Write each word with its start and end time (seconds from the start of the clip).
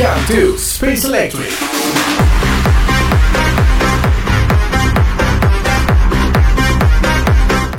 Welcome 0.00 0.34
to 0.34 0.56
Space 0.56 1.04
Electric. 1.04 1.69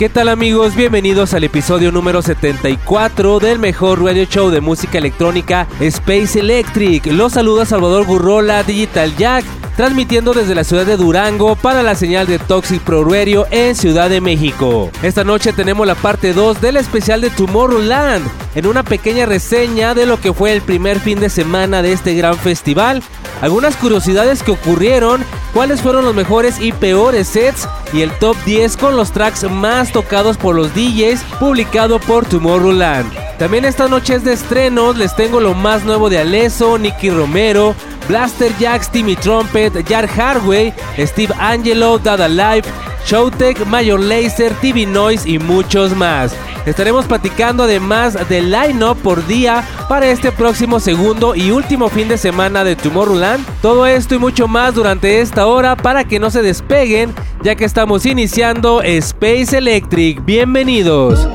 ¿Qué 0.01 0.09
tal 0.09 0.29
amigos? 0.29 0.75
Bienvenidos 0.75 1.35
al 1.35 1.43
episodio 1.43 1.91
número 1.91 2.23
74 2.23 3.37
del 3.37 3.59
mejor 3.59 4.03
radio 4.03 4.25
show 4.25 4.49
de 4.49 4.59
música 4.59 4.97
electrónica 4.97 5.67
Space 5.79 6.39
Electric. 6.39 7.05
Los 7.05 7.33
saluda 7.33 7.65
Salvador 7.65 8.07
Gurrola, 8.07 8.63
Digital 8.63 9.15
Jack, 9.15 9.45
transmitiendo 9.77 10.33
desde 10.33 10.55
la 10.55 10.63
ciudad 10.63 10.87
de 10.87 10.97
Durango 10.97 11.55
para 11.55 11.83
la 11.83 11.93
señal 11.93 12.25
de 12.25 12.39
Toxic 12.39 12.81
Pro 12.81 13.03
Radio 13.03 13.45
en 13.51 13.75
Ciudad 13.75 14.09
de 14.09 14.21
México. 14.21 14.89
Esta 15.03 15.23
noche 15.23 15.53
tenemos 15.53 15.85
la 15.85 15.93
parte 15.93 16.33
2 16.33 16.59
del 16.61 16.77
especial 16.77 17.21
de 17.21 17.29
Tomorrowland, 17.29 18.27
en 18.55 18.65
una 18.65 18.81
pequeña 18.81 19.27
reseña 19.27 19.93
de 19.93 20.07
lo 20.07 20.19
que 20.19 20.33
fue 20.33 20.52
el 20.52 20.61
primer 20.61 20.99
fin 20.99 21.19
de 21.19 21.29
semana 21.29 21.83
de 21.83 21.93
este 21.93 22.15
gran 22.15 22.38
festival, 22.38 23.03
algunas 23.41 23.75
curiosidades 23.75 24.43
que 24.43 24.52
ocurrieron, 24.52 25.23
cuáles 25.53 25.81
fueron 25.81 26.05
los 26.05 26.15
mejores 26.15 26.59
y 26.59 26.71
peores 26.71 27.27
sets 27.27 27.67
y 27.93 28.02
el 28.02 28.11
top 28.19 28.38
10 28.45 28.77
con 28.77 28.95
los 28.95 29.11
tracks 29.11 29.49
más 29.49 29.91
tocados 29.92 30.38
por 30.38 30.56
los 30.56 30.73
DJs 30.73 31.23
publicado 31.39 32.00
por 32.00 32.25
Tomorrowland. 32.25 33.11
También 33.38 33.66
esta 33.66 33.88
noche 33.88 34.16
es 34.16 34.23
de 34.23 34.33
estrenos, 34.33 34.98
les 34.98 35.16
tengo 35.16 35.39
lo 35.39 35.53
más 35.53 35.83
nuevo 35.83 36.09
de 36.09 36.20
Alesso, 36.20 36.78
Nicky 36.78 37.09
Romero, 37.09 37.75
Blaster 38.08 38.52
Jacks, 38.59 38.89
Timmy 38.89 39.16
Trumpet, 39.16 39.88
Jar 39.88 40.08
Hardway, 40.08 40.73
Steve 40.98 41.33
Angelo, 41.39 41.98
Dada 41.98 42.28
Live, 42.28 42.67
Showtech, 43.05 43.66
Major 43.66 43.99
Lazer, 43.99 44.53
TV 44.61 44.85
Noise 44.85 45.30
y 45.30 45.39
muchos 45.39 45.95
más. 45.95 46.35
Estaremos 46.66 47.05
platicando 47.05 47.63
además 47.63 48.17
del 48.30 48.52
line-up 48.52 48.97
por 48.97 49.25
día 49.25 49.67
para 49.89 50.08
este 50.08 50.31
próximo 50.31 50.80
segundo 50.80 51.35
y 51.35 51.52
último 51.52 51.89
fin 51.89 52.08
de 52.08 52.17
semana 52.17 52.63
de 52.63 52.75
Tomorrowland. 52.75 53.45
Todo 53.61 53.85
esto 53.88 54.16
y 54.16 54.19
mucho 54.19 54.47
más 54.47 54.75
durante 54.75 55.21
esta 55.21 55.47
hora 55.47 55.75
para 55.75 56.03
que 56.03 56.19
no 56.19 56.30
se 56.30 56.41
despeguen, 56.41 57.13
ya 57.43 57.55
que 57.55 57.66
estamos 57.66 58.05
iniciando 58.05 58.81
Space 58.81 59.58
Electric. 59.58 60.23
Bienvenidos. 60.23 61.27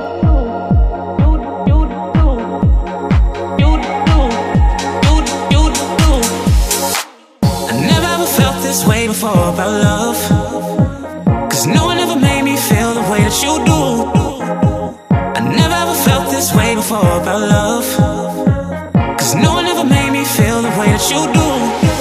Cause 11.67 11.75
no 11.75 11.87
one 11.87 11.99
ever 11.99 12.15
made 12.15 12.43
me 12.45 12.57
feel 12.57 12.95
the 12.95 13.01
way 13.11 13.23
that 13.23 13.43
you 13.43 13.59
do. 13.67 14.95
I 15.11 15.41
never 15.41 15.75
ever 15.75 15.95
felt 15.95 16.31
this 16.31 16.55
way 16.55 16.77
before 16.77 17.01
about 17.01 17.41
love. 17.41 19.17
Cause 19.19 19.35
no 19.35 19.55
one 19.55 19.67
ever 19.67 19.83
made 19.85 20.13
me 20.13 20.25
feel 20.25 20.63
the 20.63 20.69
way 20.79 20.87
that 20.95 21.11
you 21.11 21.27
do. 21.35 21.96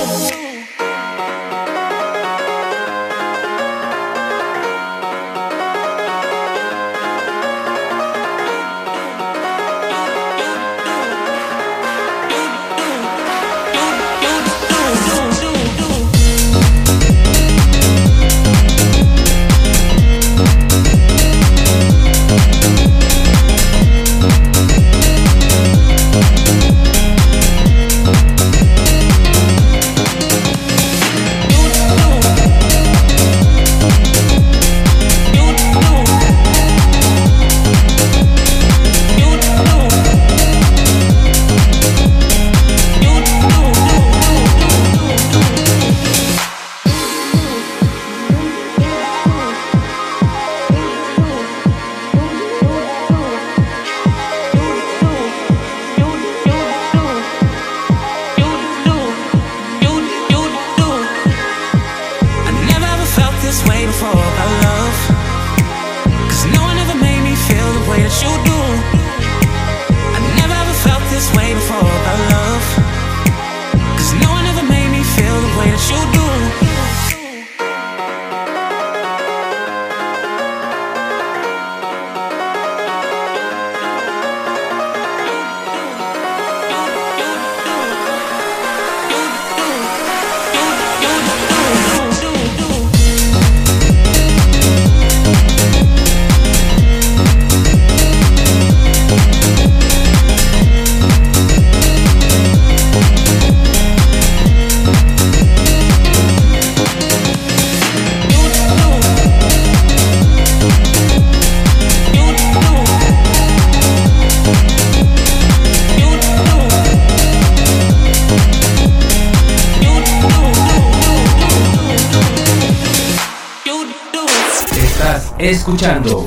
Escuchando 125.75 126.25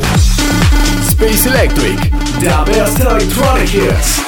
Space 1.09 1.48
Electric, 1.48 1.98
The 2.38 2.70
Best 2.70 3.00
Electronic 3.00 3.75
Hits. 3.75 4.20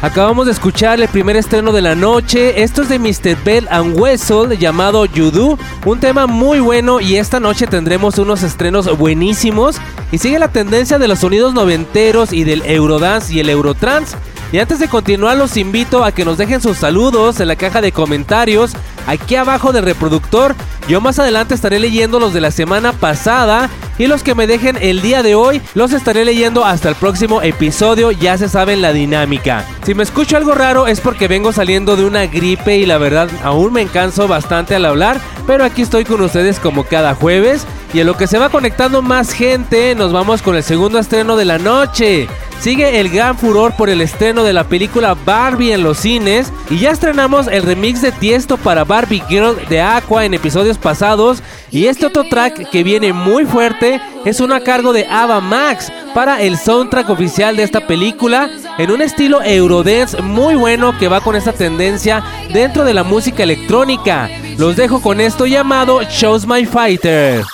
Acabamos 0.00 0.46
de 0.46 0.52
escuchar 0.52 1.00
el 1.00 1.08
primer 1.08 1.36
estreno 1.36 1.70
de 1.70 1.82
la 1.82 1.94
noche. 1.94 2.62
Esto 2.62 2.80
es 2.80 2.88
de 2.88 2.98
Mr. 2.98 3.36
Bell 3.44 3.68
and 3.70 4.00
Wessel 4.00 4.58
llamado 4.58 5.04
You 5.04 5.30
Do. 5.30 5.58
Un 5.84 6.00
tema 6.00 6.26
muy 6.26 6.60
bueno 6.60 6.98
y 7.00 7.16
esta 7.16 7.40
noche 7.40 7.66
tendremos 7.66 8.16
unos 8.16 8.42
estrenos 8.42 8.96
buenísimos. 8.96 9.76
Y 10.10 10.16
sigue 10.16 10.38
la 10.38 10.48
tendencia 10.48 10.98
de 10.98 11.08
los 11.08 11.18
sonidos 11.18 11.52
noventeros 11.52 12.32
y 12.32 12.44
del 12.44 12.62
Eurodance 12.64 13.34
y 13.34 13.40
el 13.40 13.50
Eurotrance. 13.50 14.16
Y 14.50 14.58
antes 14.60 14.78
de 14.78 14.88
continuar 14.88 15.36
los 15.36 15.56
invito 15.56 16.04
a 16.04 16.12
que 16.12 16.24
nos 16.24 16.38
dejen 16.38 16.62
sus 16.62 16.78
saludos 16.78 17.40
en 17.40 17.48
la 17.48 17.56
caja 17.56 17.80
de 17.80 17.92
comentarios 17.92 18.72
aquí 19.06 19.34
abajo 19.36 19.72
del 19.72 19.84
reproductor. 19.84 20.54
Yo 20.86 21.00
más 21.00 21.18
adelante 21.18 21.54
estaré 21.54 21.78
leyendo 21.78 22.20
los 22.20 22.34
de 22.34 22.42
la 22.42 22.50
semana 22.50 22.92
pasada 22.92 23.70
y 23.96 24.06
los 24.06 24.22
que 24.22 24.34
me 24.34 24.46
dejen 24.46 24.76
el 24.80 25.00
día 25.00 25.22
de 25.22 25.34
hoy 25.34 25.62
los 25.74 25.92
estaré 25.94 26.26
leyendo 26.26 26.64
hasta 26.64 26.90
el 26.90 26.94
próximo 26.94 27.40
episodio, 27.40 28.10
ya 28.10 28.36
se 28.36 28.50
saben 28.50 28.82
la 28.82 28.92
dinámica. 28.92 29.64
Si 29.84 29.94
me 29.94 30.02
escucho 30.02 30.36
algo 30.36 30.54
raro 30.54 30.86
es 30.86 31.00
porque 31.00 31.26
vengo 31.26 31.52
saliendo 31.52 31.96
de 31.96 32.04
una 32.04 32.26
gripe 32.26 32.76
y 32.76 32.84
la 32.84 32.98
verdad 32.98 33.30
aún 33.42 33.72
me 33.72 33.86
canso 33.86 34.28
bastante 34.28 34.74
al 34.74 34.84
hablar, 34.84 35.20
pero 35.46 35.64
aquí 35.64 35.80
estoy 35.80 36.04
con 36.04 36.20
ustedes 36.20 36.58
como 36.58 36.84
cada 36.84 37.14
jueves 37.14 37.66
Y 37.92 38.00
en 38.00 38.06
lo 38.06 38.16
que 38.16 38.26
se 38.26 38.38
va 38.38 38.48
conectando 38.48 39.02
más 39.02 39.32
gente, 39.32 39.94
nos 39.94 40.12
vamos 40.12 40.42
con 40.42 40.56
el 40.56 40.64
segundo 40.64 40.98
estreno 40.98 41.36
de 41.36 41.44
la 41.44 41.58
noche. 41.58 42.28
Sigue 42.60 42.98
el 42.98 43.10
gran 43.10 43.36
furor 43.36 43.74
por 43.76 43.90
el 43.90 44.00
estreno 44.00 44.42
de 44.42 44.54
la 44.54 44.64
película 44.64 45.14
Barbie 45.14 45.72
en 45.72 45.82
los 45.82 45.98
cines 45.98 46.50
y 46.70 46.78
ya 46.78 46.90
estrenamos 46.90 47.46
el 47.46 47.62
remix 47.62 48.00
de 48.00 48.10
Tiesto 48.10 48.56
para 48.56 48.84
Barbie 48.84 49.22
Girl 49.28 49.56
de 49.68 49.82
Aqua 49.82 50.24
en 50.24 50.32
episodios 50.34 50.73
pasados 50.78 51.42
y 51.70 51.86
este 51.86 52.06
otro 52.06 52.24
track 52.24 52.70
que 52.70 52.82
viene 52.82 53.12
muy 53.12 53.44
fuerte 53.44 54.00
es 54.24 54.40
uno 54.40 54.54
a 54.54 54.60
cargo 54.60 54.92
de 54.92 55.06
Ava 55.06 55.40
Max 55.40 55.92
para 56.14 56.40
el 56.40 56.56
soundtrack 56.56 57.10
oficial 57.10 57.56
de 57.56 57.62
esta 57.62 57.86
película 57.86 58.50
en 58.78 58.90
un 58.90 59.02
estilo 59.02 59.42
Eurodance 59.42 60.20
muy 60.22 60.54
bueno 60.54 60.96
que 60.98 61.08
va 61.08 61.20
con 61.20 61.36
esta 61.36 61.52
tendencia 61.52 62.22
dentro 62.52 62.84
de 62.84 62.94
la 62.94 63.04
música 63.04 63.42
electrónica. 63.42 64.30
Los 64.58 64.76
dejo 64.76 65.00
con 65.00 65.20
esto 65.20 65.46
llamado 65.46 66.02
Shows 66.02 66.46
My 66.46 66.64
Fighter. 66.64 67.44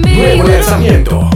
Nuevo 0.00 0.48
lanzamiento. 0.48 1.30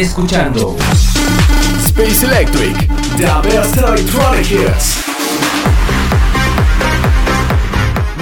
Escuchando. 0.00 0.76
Space 1.86 2.26
Electric, 2.26 2.88
The 3.16 3.48
Best 3.48 3.76
Electronic 3.76 4.50
Hits. 4.50 5.04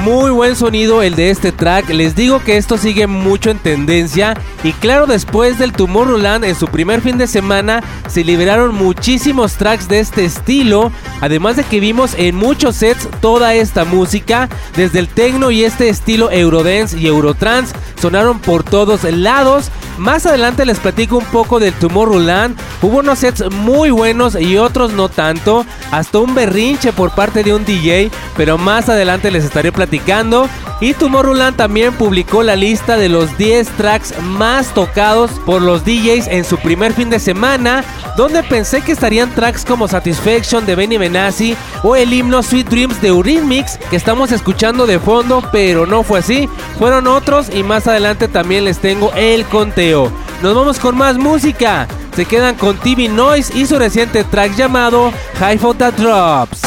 Muy 0.03 0.33
buen 0.33 0.57
sonido 0.57 1.01
el 1.01 1.15
de 1.15 1.31
este 1.31 1.53
track, 1.53 1.89
les 1.91 2.17
digo 2.17 2.43
que 2.43 2.57
esto 2.57 2.77
sigue 2.77 3.07
mucho 3.07 3.51
en 3.51 3.59
tendencia. 3.59 4.37
Y 4.65 4.73
claro 4.73 5.07
después 5.07 5.59
del 5.59 5.73
Tomorrowland 5.73 6.45
en 6.45 6.57
su 6.57 6.67
primer 6.67 7.01
fin 7.01 7.19
de 7.19 7.29
semana 7.29 7.83
se 8.13 8.25
liberaron 8.25 8.75
muchísimos 8.75 9.55
tracks 9.55 9.89
de 9.89 10.01
este 10.01 10.25
estilo, 10.25 10.93
además 11.23 11.57
de 11.57 11.65
que 11.65 11.81
vimos 11.81 12.15
en 12.19 12.37
muchos 12.37 12.77
sets 12.77 13.09
toda 13.21 13.55
esta 13.55 13.85
música, 13.85 14.51
desde 14.77 14.99
el 14.99 15.09
techno 15.09 15.51
y 15.51 15.65
este 15.65 15.89
estilo 15.89 16.31
Eurodance 16.31 16.99
y 16.99 17.07
Eurotrance 17.07 17.75
sonaron 18.01 18.39
por 18.39 18.65
todos 18.65 19.05
lados 19.05 19.71
más 19.99 20.25
adelante 20.27 20.65
les 20.65 20.79
platico 20.79 21.19
un 21.19 21.25
poco 21.27 21.61
del 21.61 21.75
Tomorrowland. 21.75 22.57
Hubo 22.81 22.99
unos 22.99 23.19
sets 23.19 23.51
muy 23.51 23.91
buenos 23.91 24.35
y 24.41 24.57
otros 24.57 24.93
no 24.93 25.09
tanto. 25.09 25.67
Hasta 25.91 26.19
un 26.19 26.35
berrinche 26.35 26.93
por 26.93 27.15
parte 27.15 27.45
de 27.45 27.55
un 27.55 27.65
DJ. 27.65 28.11
Pero 28.37 28.59
más 28.59 28.89
adelante 28.89 29.31
les 29.31 29.45
estaré 29.45 29.71
platicando. 29.71 30.49
Y 30.81 30.95
Tomorrowland 30.95 31.57
también 31.57 31.93
publicó 31.93 32.43
la 32.43 32.57
lista 32.57 32.97
de 32.97 33.09
los 33.09 33.37
10 33.39 33.69
tracks 33.77 34.21
más 34.23 34.75
tocados 34.75 35.31
por 35.47 35.63
los 35.63 35.85
DJs 35.85 36.27
en 36.29 36.45
su 36.45 36.57
primer 36.59 36.93
fin 36.93 37.09
de 37.09 37.21
semana. 37.21 37.85
Donde 38.17 38.43
pensé 38.43 38.83
que 38.83 38.93
estarían 38.93 39.35
tracks 39.35 39.65
como 39.65 39.89
Satisfaction 39.89 40.67
de 40.67 40.75
Benny 40.75 40.99
Benassi 40.99 41.57
o 41.83 41.97
el 41.97 42.13
himno 42.13 42.43
Sweet 42.43 42.69
Dreams 42.69 43.01
de 43.01 43.09
Eurythmics 43.09 43.79
que 43.91 43.97
estamos 43.97 44.33
escuchando 44.33 44.87
de 44.87 44.99
fondo, 44.99 45.43
pero 45.53 45.87
no 45.87 46.03
fue 46.03 46.21
así. 46.21 46.49
Fueron 46.79 47.07
otros 47.07 47.49
y 47.53 47.63
más 47.63 47.87
adelante 47.87 48.29
también 48.29 48.65
les 48.65 48.79
tengo 48.79 49.13
el 49.15 49.45
conteo. 49.47 50.13
Nos 50.43 50.55
vamos 50.55 50.79
con 50.79 50.97
más 50.97 51.17
música. 51.17 51.87
Se 52.17 52.27
quedan 52.27 52.57
con 52.57 52.77
TV 52.77 53.09
Noise 53.09 53.57
y 53.57 53.65
su 53.67 53.79
reciente 53.79 54.25
track 54.25 54.55
llamado 54.55 55.13
High 55.39 55.59
Photo 55.59 55.91
Drops. 55.93 56.63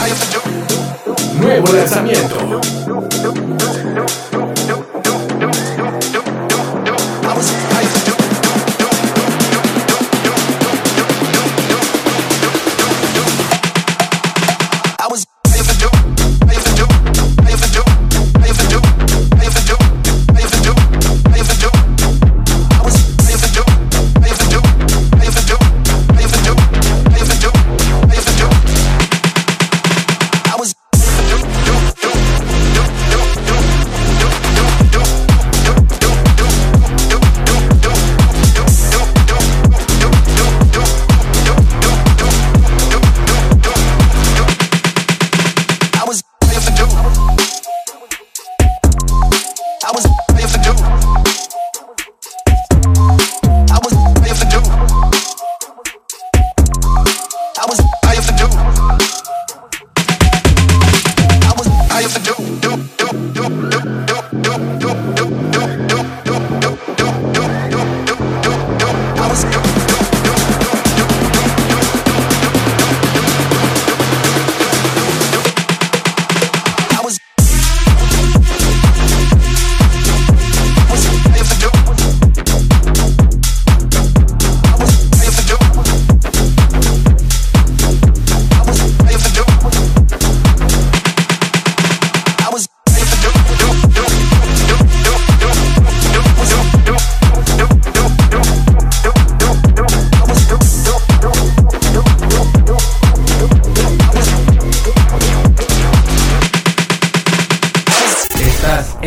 Nuevo 1.39 1.71
lanzamiento. 1.73 2.61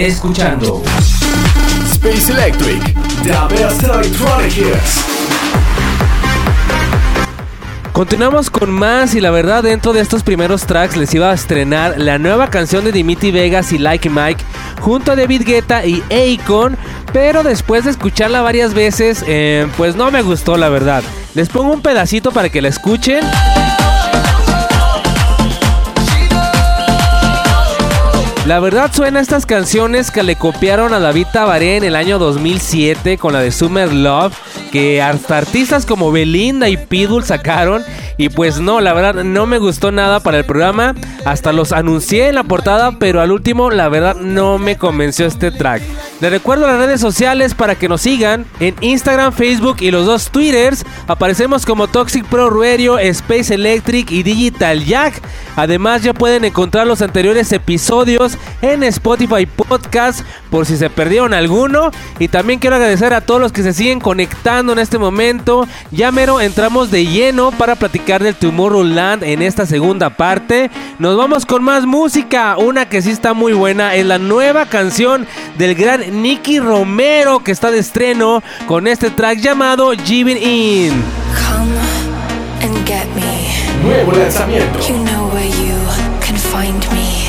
Escuchando 0.06 0.82
Space 1.90 2.30
Electric, 2.30 2.94
the 3.24 3.54
best 3.54 3.82
electronic 3.82 4.56
hits. 4.56 5.04
Continuamos 7.92 8.48
con 8.48 8.70
más 8.70 9.16
y 9.16 9.20
la 9.20 9.32
verdad 9.32 9.64
dentro 9.64 9.92
de 9.92 10.00
estos 10.00 10.22
primeros 10.22 10.66
tracks 10.66 10.96
les 10.96 11.12
iba 11.14 11.32
a 11.32 11.34
estrenar 11.34 11.98
la 11.98 12.18
nueva 12.18 12.48
canción 12.48 12.84
de 12.84 12.92
Dimitri 12.92 13.32
Vegas 13.32 13.72
y 13.72 13.78
Like 13.78 14.08
Mike 14.08 14.44
junto 14.80 15.10
a 15.10 15.16
David 15.16 15.42
Guetta 15.44 15.84
y 15.84 16.04
Akon, 16.04 16.76
pero 17.12 17.42
después 17.42 17.84
de 17.84 17.90
escucharla 17.90 18.40
varias 18.40 18.74
veces 18.74 19.24
eh, 19.26 19.66
pues 19.76 19.96
no 19.96 20.12
me 20.12 20.22
gustó 20.22 20.56
la 20.56 20.68
verdad. 20.68 21.02
Les 21.34 21.48
pongo 21.48 21.72
un 21.72 21.82
pedacito 21.82 22.30
para 22.30 22.50
que 22.50 22.62
la 22.62 22.68
escuchen. 22.68 23.24
La 28.48 28.60
verdad 28.60 28.90
suena 28.90 29.20
estas 29.20 29.44
canciones 29.44 30.10
que 30.10 30.22
le 30.22 30.34
copiaron 30.34 30.94
a 30.94 31.00
David 31.00 31.26
Tabaré 31.30 31.76
en 31.76 31.84
el 31.84 31.94
año 31.94 32.18
2007 32.18 33.18
con 33.18 33.34
la 33.34 33.42
de 33.42 33.52
Summer 33.52 33.92
Love, 33.92 34.32
que 34.72 35.02
hasta 35.02 35.36
artistas 35.36 35.84
como 35.84 36.10
Belinda 36.10 36.66
y 36.70 36.78
Pitbull 36.78 37.24
sacaron. 37.24 37.84
Y 38.20 38.30
pues 38.30 38.58
no, 38.58 38.80
la 38.80 38.92
verdad 38.94 39.22
no 39.22 39.46
me 39.46 39.58
gustó 39.58 39.92
nada 39.92 40.18
para 40.18 40.38
el 40.38 40.44
programa. 40.44 40.96
Hasta 41.24 41.52
los 41.52 41.70
anuncié 41.70 42.28
en 42.28 42.34
la 42.34 42.42
portada, 42.42 42.98
pero 42.98 43.20
al 43.20 43.30
último 43.30 43.70
la 43.70 43.88
verdad 43.88 44.16
no 44.16 44.58
me 44.58 44.76
convenció 44.76 45.24
este 45.24 45.52
track. 45.52 45.82
Les 46.20 46.32
recuerdo 46.32 46.66
las 46.66 46.78
redes 46.78 47.00
sociales 47.00 47.54
para 47.54 47.76
que 47.76 47.88
nos 47.88 48.00
sigan. 48.00 48.44
En 48.58 48.74
Instagram, 48.80 49.32
Facebook 49.32 49.76
y 49.80 49.92
los 49.92 50.04
dos 50.04 50.32
Twitters 50.32 50.84
aparecemos 51.06 51.64
como 51.64 51.86
Toxic 51.86 52.24
Pro 52.26 52.50
Radio, 52.50 52.98
Space 52.98 53.54
Electric 53.54 54.10
y 54.10 54.24
Digital 54.24 54.84
Jack. 54.84 55.22
Además 55.54 56.02
ya 56.02 56.12
pueden 56.12 56.44
encontrar 56.44 56.88
los 56.88 57.02
anteriores 57.02 57.52
episodios 57.52 58.36
en 58.62 58.82
Spotify 58.82 59.46
Podcast 59.46 60.22
por 60.50 60.66
si 60.66 60.76
se 60.76 60.90
perdieron 60.90 61.34
alguno. 61.34 61.92
Y 62.18 62.26
también 62.26 62.58
quiero 62.58 62.74
agradecer 62.74 63.14
a 63.14 63.20
todos 63.20 63.40
los 63.40 63.52
que 63.52 63.62
se 63.62 63.72
siguen 63.72 64.00
conectando 64.00 64.72
en 64.72 64.80
este 64.80 64.98
momento. 64.98 65.68
Ya 65.92 66.10
mero 66.10 66.40
entramos 66.40 66.90
de 66.90 67.06
lleno 67.06 67.52
para 67.52 67.76
platicar 67.76 68.07
del 68.16 68.34
Tomorrowland 68.34 69.22
en 69.22 69.42
esta 69.42 69.66
segunda 69.66 70.08
parte. 70.08 70.70
Nos 70.98 71.18
vamos 71.18 71.44
con 71.44 71.62
más 71.62 71.84
música. 71.84 72.56
Una 72.56 72.88
que 72.88 73.02
sí 73.02 73.10
está 73.10 73.34
muy 73.34 73.52
buena 73.52 73.94
es 73.94 74.06
la 74.06 74.16
nueva 74.16 74.64
canción 74.64 75.26
del 75.58 75.74
gran 75.74 76.22
Nicky 76.22 76.58
Romero 76.58 77.40
que 77.40 77.52
está 77.52 77.70
de 77.70 77.80
estreno 77.80 78.42
con 78.66 78.86
este 78.86 79.10
track 79.10 79.40
llamado 79.40 79.92
Giving 79.92 80.38
In. 80.38 80.92
Come 81.34 81.76
and 82.62 82.86
get 82.86 83.04
me. 83.14 83.52
Nuevo 83.82 84.12
lanzamiento. 84.12 84.78
You 84.88 85.04
know 85.04 85.28
where 85.28 85.46
you 85.46 85.76
can 86.24 86.36
find 86.36 86.82
me. 86.92 87.28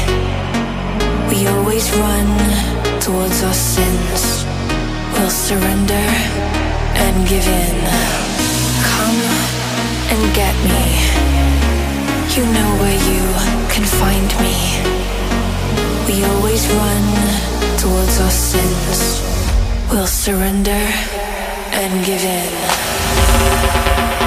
We 1.30 1.46
always 1.50 1.92
run 1.98 3.00
towards 3.02 3.44
our 3.44 3.54
sins. 3.54 4.46
We'll 5.14 5.30
surrender 5.30 6.08
and 6.96 7.28
give 7.28 7.46
in. 7.46 7.89
Come 10.20 10.34
get 10.34 10.56
me. 10.66 10.84
You 12.36 12.44
know 12.52 12.70
where 12.82 13.00
you 13.10 13.24
can 13.70 13.86
find 13.86 14.30
me. 14.44 14.58
We 16.08 16.26
always 16.26 16.68
run 16.74 17.06
towards 17.78 18.20
our 18.20 18.30
sins. 18.30 19.22
We'll 19.90 20.08
surrender 20.08 20.84
and 21.72 22.06
give 22.06 22.22
in. 22.22 24.19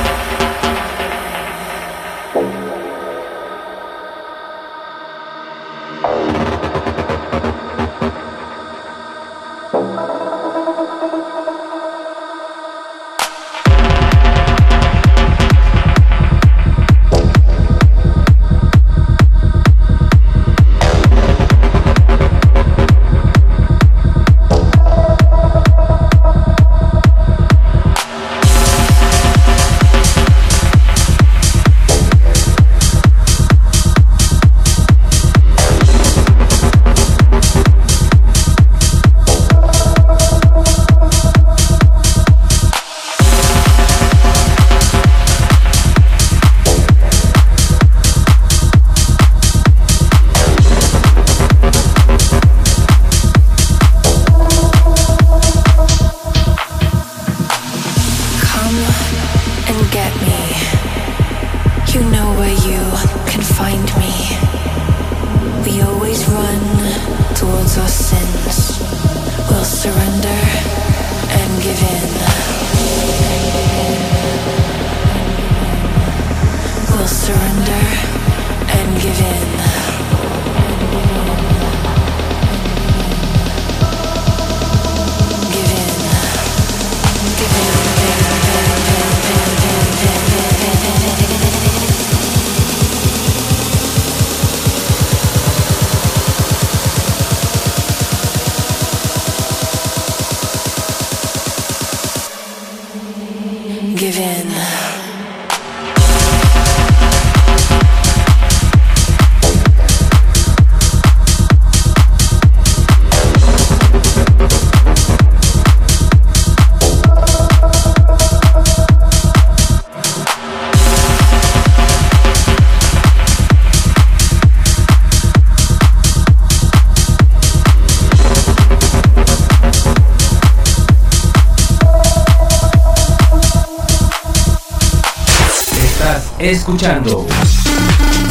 Escuchando 136.52 137.26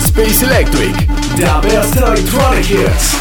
Space 0.04 0.46
Electric, 0.46 0.96
the 1.36 1.68
best 1.68 1.96
electronic 1.96 2.70
hits. 2.70 3.18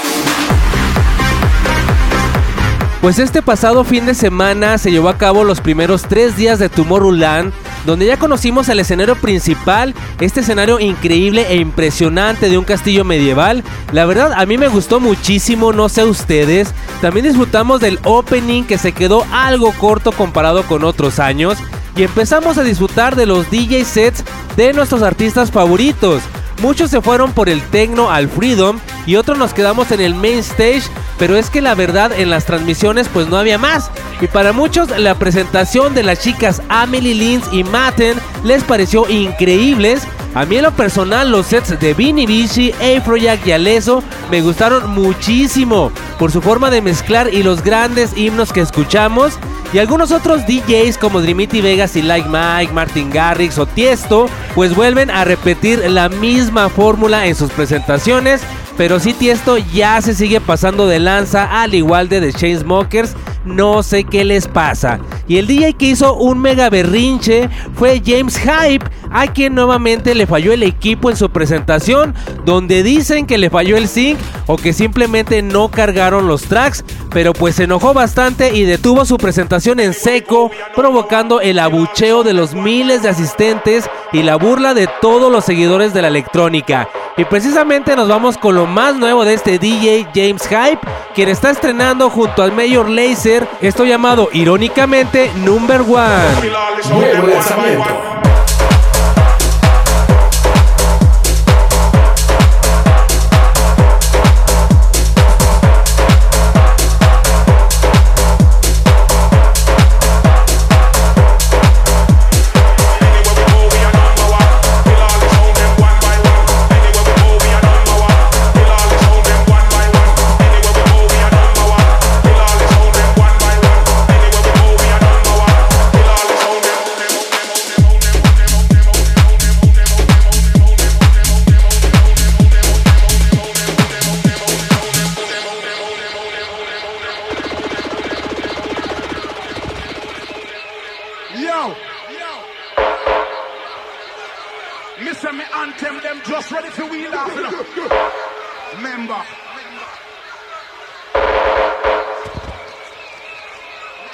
Pues 3.00 3.18
este 3.18 3.40
pasado 3.40 3.82
fin 3.84 4.04
de 4.04 4.14
semana 4.14 4.76
se 4.76 4.90
llevó 4.90 5.08
a 5.08 5.16
cabo 5.16 5.44
los 5.44 5.62
primeros 5.62 6.02
tres 6.02 6.36
días 6.36 6.58
de 6.58 6.68
Tomorrowland, 6.68 7.50
donde 7.86 8.04
ya 8.04 8.18
conocimos 8.18 8.68
el 8.68 8.78
escenario 8.78 9.16
principal, 9.16 9.94
este 10.20 10.40
escenario 10.40 10.78
increíble 10.78 11.46
e 11.48 11.56
impresionante 11.56 12.50
de 12.50 12.58
un 12.58 12.64
castillo 12.64 13.06
medieval. 13.06 13.64
La 13.92 14.04
verdad 14.04 14.34
a 14.36 14.44
mí 14.44 14.58
me 14.58 14.68
gustó 14.68 15.00
muchísimo, 15.00 15.72
no 15.72 15.88
sé 15.88 16.04
ustedes. 16.04 16.74
También 17.00 17.24
disfrutamos 17.24 17.80
del 17.80 17.98
opening 18.04 18.64
que 18.64 18.76
se 18.76 18.92
quedó 18.92 19.24
algo 19.32 19.72
corto 19.72 20.12
comparado 20.12 20.64
con 20.64 20.84
otros 20.84 21.18
años. 21.18 21.56
Y 21.96 22.02
empezamos 22.02 22.58
a 22.58 22.62
disfrutar 22.62 23.16
de 23.16 23.26
los 23.26 23.50
DJ 23.50 23.84
sets 23.84 24.24
de 24.56 24.72
nuestros 24.72 25.02
artistas 25.02 25.50
favoritos. 25.50 26.22
Muchos 26.62 26.90
se 26.90 27.00
fueron 27.00 27.32
por 27.32 27.48
el 27.48 27.62
techno 27.62 28.10
al 28.10 28.28
Freedom 28.28 28.78
y 29.06 29.16
otros 29.16 29.38
nos 29.38 29.54
quedamos 29.54 29.90
en 29.92 30.00
el 30.00 30.14
main 30.14 30.40
stage, 30.40 30.82
pero 31.18 31.36
es 31.36 31.48
que 31.48 31.62
la 31.62 31.74
verdad 31.74 32.12
en 32.12 32.28
las 32.28 32.44
transmisiones 32.44 33.08
pues 33.08 33.28
no 33.28 33.38
había 33.38 33.56
más. 33.56 33.90
Y 34.20 34.26
para 34.26 34.52
muchos 34.52 34.90
la 34.98 35.14
presentación 35.14 35.94
de 35.94 36.02
las 36.02 36.20
chicas 36.20 36.60
Amelie 36.68 37.14
Lins 37.14 37.46
y 37.50 37.64
Matten 37.64 38.18
les 38.44 38.62
pareció 38.62 39.08
increíbles, 39.08 40.02
A 40.34 40.44
mí 40.44 40.56
en 40.56 40.62
lo 40.62 40.70
personal 40.70 41.30
los 41.30 41.46
sets 41.46 41.78
de 41.80 41.92
Vinny 41.92 42.24
Vici, 42.24 42.72
Afrojack 42.72 43.44
y 43.46 43.52
Aleso 43.52 44.02
me 44.30 44.40
gustaron 44.40 44.90
muchísimo 44.90 45.90
por 46.20 46.30
su 46.30 46.40
forma 46.40 46.70
de 46.70 46.80
mezclar 46.80 47.34
y 47.34 47.42
los 47.42 47.64
grandes 47.64 48.16
himnos 48.16 48.52
que 48.52 48.60
escuchamos. 48.60 49.38
Y 49.72 49.78
algunos 49.78 50.12
otros 50.12 50.46
DJs 50.46 50.98
como 50.98 51.20
Dreamity 51.20 51.60
Vegas 51.60 51.96
y 51.96 52.02
Like 52.02 52.28
Mike, 52.28 52.72
Martin 52.72 53.10
Garrix 53.10 53.58
o 53.58 53.66
Tiesto, 53.66 54.28
pues 54.54 54.74
vuelven 54.74 55.10
a 55.10 55.24
repetir 55.24 55.78
la 55.90 56.08
misma 56.08 56.68
fórmula 56.68 57.26
en 57.26 57.34
sus 57.34 57.50
presentaciones. 57.50 58.42
Pero 58.76 59.00
si 59.00 59.12
Tiesto 59.12 59.58
ya 59.58 60.00
se 60.00 60.14
sigue 60.14 60.40
pasando 60.40 60.86
de 60.86 61.00
lanza, 61.00 61.62
al 61.62 61.74
igual 61.74 62.08
de 62.08 62.20
The 62.20 62.32
Chainsmokers 62.32 63.14
no 63.44 63.82
sé 63.82 64.04
qué 64.04 64.24
les 64.24 64.46
pasa. 64.46 65.00
Y 65.26 65.38
el 65.38 65.46
DJ 65.46 65.74
que 65.74 65.86
hizo 65.86 66.14
un 66.14 66.40
mega 66.40 66.70
berrinche 66.70 67.48
fue 67.74 68.02
James 68.04 68.38
Hype, 68.38 68.84
a 69.10 69.26
quien 69.28 69.54
nuevamente 69.54 70.14
le 70.14 70.26
falló 70.26 70.52
el 70.52 70.62
equipo 70.62 71.10
en 71.10 71.16
su 71.16 71.30
presentación, 71.30 72.14
donde 72.44 72.82
dicen 72.82 73.26
que 73.26 73.38
le 73.38 73.50
falló 73.50 73.76
el 73.76 73.88
sync 73.88 74.18
o 74.46 74.56
que 74.56 74.72
simplemente 74.72 75.42
no 75.42 75.70
cargaron 75.70 76.28
los 76.28 76.42
tracks, 76.42 76.84
pero 77.10 77.32
pues 77.32 77.56
se 77.56 77.64
enojó 77.64 77.92
bastante 77.92 78.54
y 78.54 78.64
detuvo 78.64 79.04
su 79.04 79.16
presentación 79.16 79.80
en 79.80 79.94
seco, 79.94 80.50
provocando 80.74 81.40
el 81.40 81.58
abucheo 81.58 82.22
de 82.22 82.32
los 82.32 82.54
miles 82.54 83.02
de 83.02 83.08
asistentes 83.08 83.88
y 84.12 84.22
la 84.22 84.36
burla 84.36 84.74
de 84.74 84.88
todos 85.00 85.30
los 85.30 85.44
seguidores 85.44 85.92
de 85.92 86.02
la 86.02 86.08
electrónica. 86.08 86.88
Y 87.16 87.24
precisamente 87.24 87.96
nos 87.96 88.08
vamos 88.08 88.38
con 88.38 88.54
lo 88.54 88.66
más 88.66 88.94
nuevo 88.96 89.24
de 89.24 89.34
este 89.34 89.58
DJ 89.58 90.06
James 90.14 90.46
Hype, 90.48 90.80
quien 91.14 91.28
está 91.28 91.50
estrenando 91.50 92.08
junto 92.08 92.42
al 92.42 92.52
Mayor 92.52 92.88
Laser 92.88 93.46
esto 93.60 93.84
llamado 93.84 94.28
irónicamente 94.32 95.30
Number 95.44 95.80
One. 95.82 96.50
Nuevo 96.90 97.26
lanzamiento. 97.26 98.29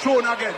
Tune 0.07 0.25
again. 0.25 0.55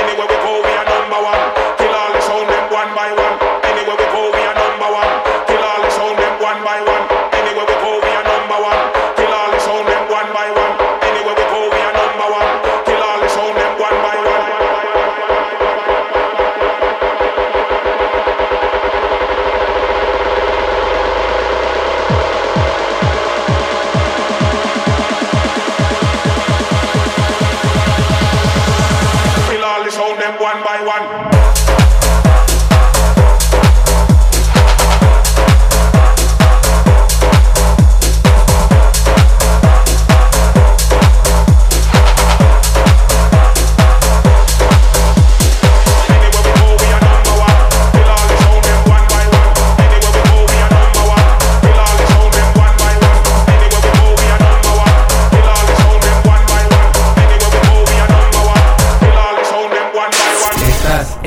Anywhere 0.00 0.28
we 0.32 0.36
go, 0.40 0.52
we 0.64 0.72
are 0.72 0.88
number 0.88 1.20
one. 1.20 1.42
Kill 1.76 1.94
all 1.94 2.12
the 2.16 2.20
sound 2.22 2.48
them 2.48 2.64
one 2.72 2.90
by 2.96 3.12
one. 3.12 3.36
Anywhere 3.68 3.96
we 4.00 4.06
go, 4.16 4.37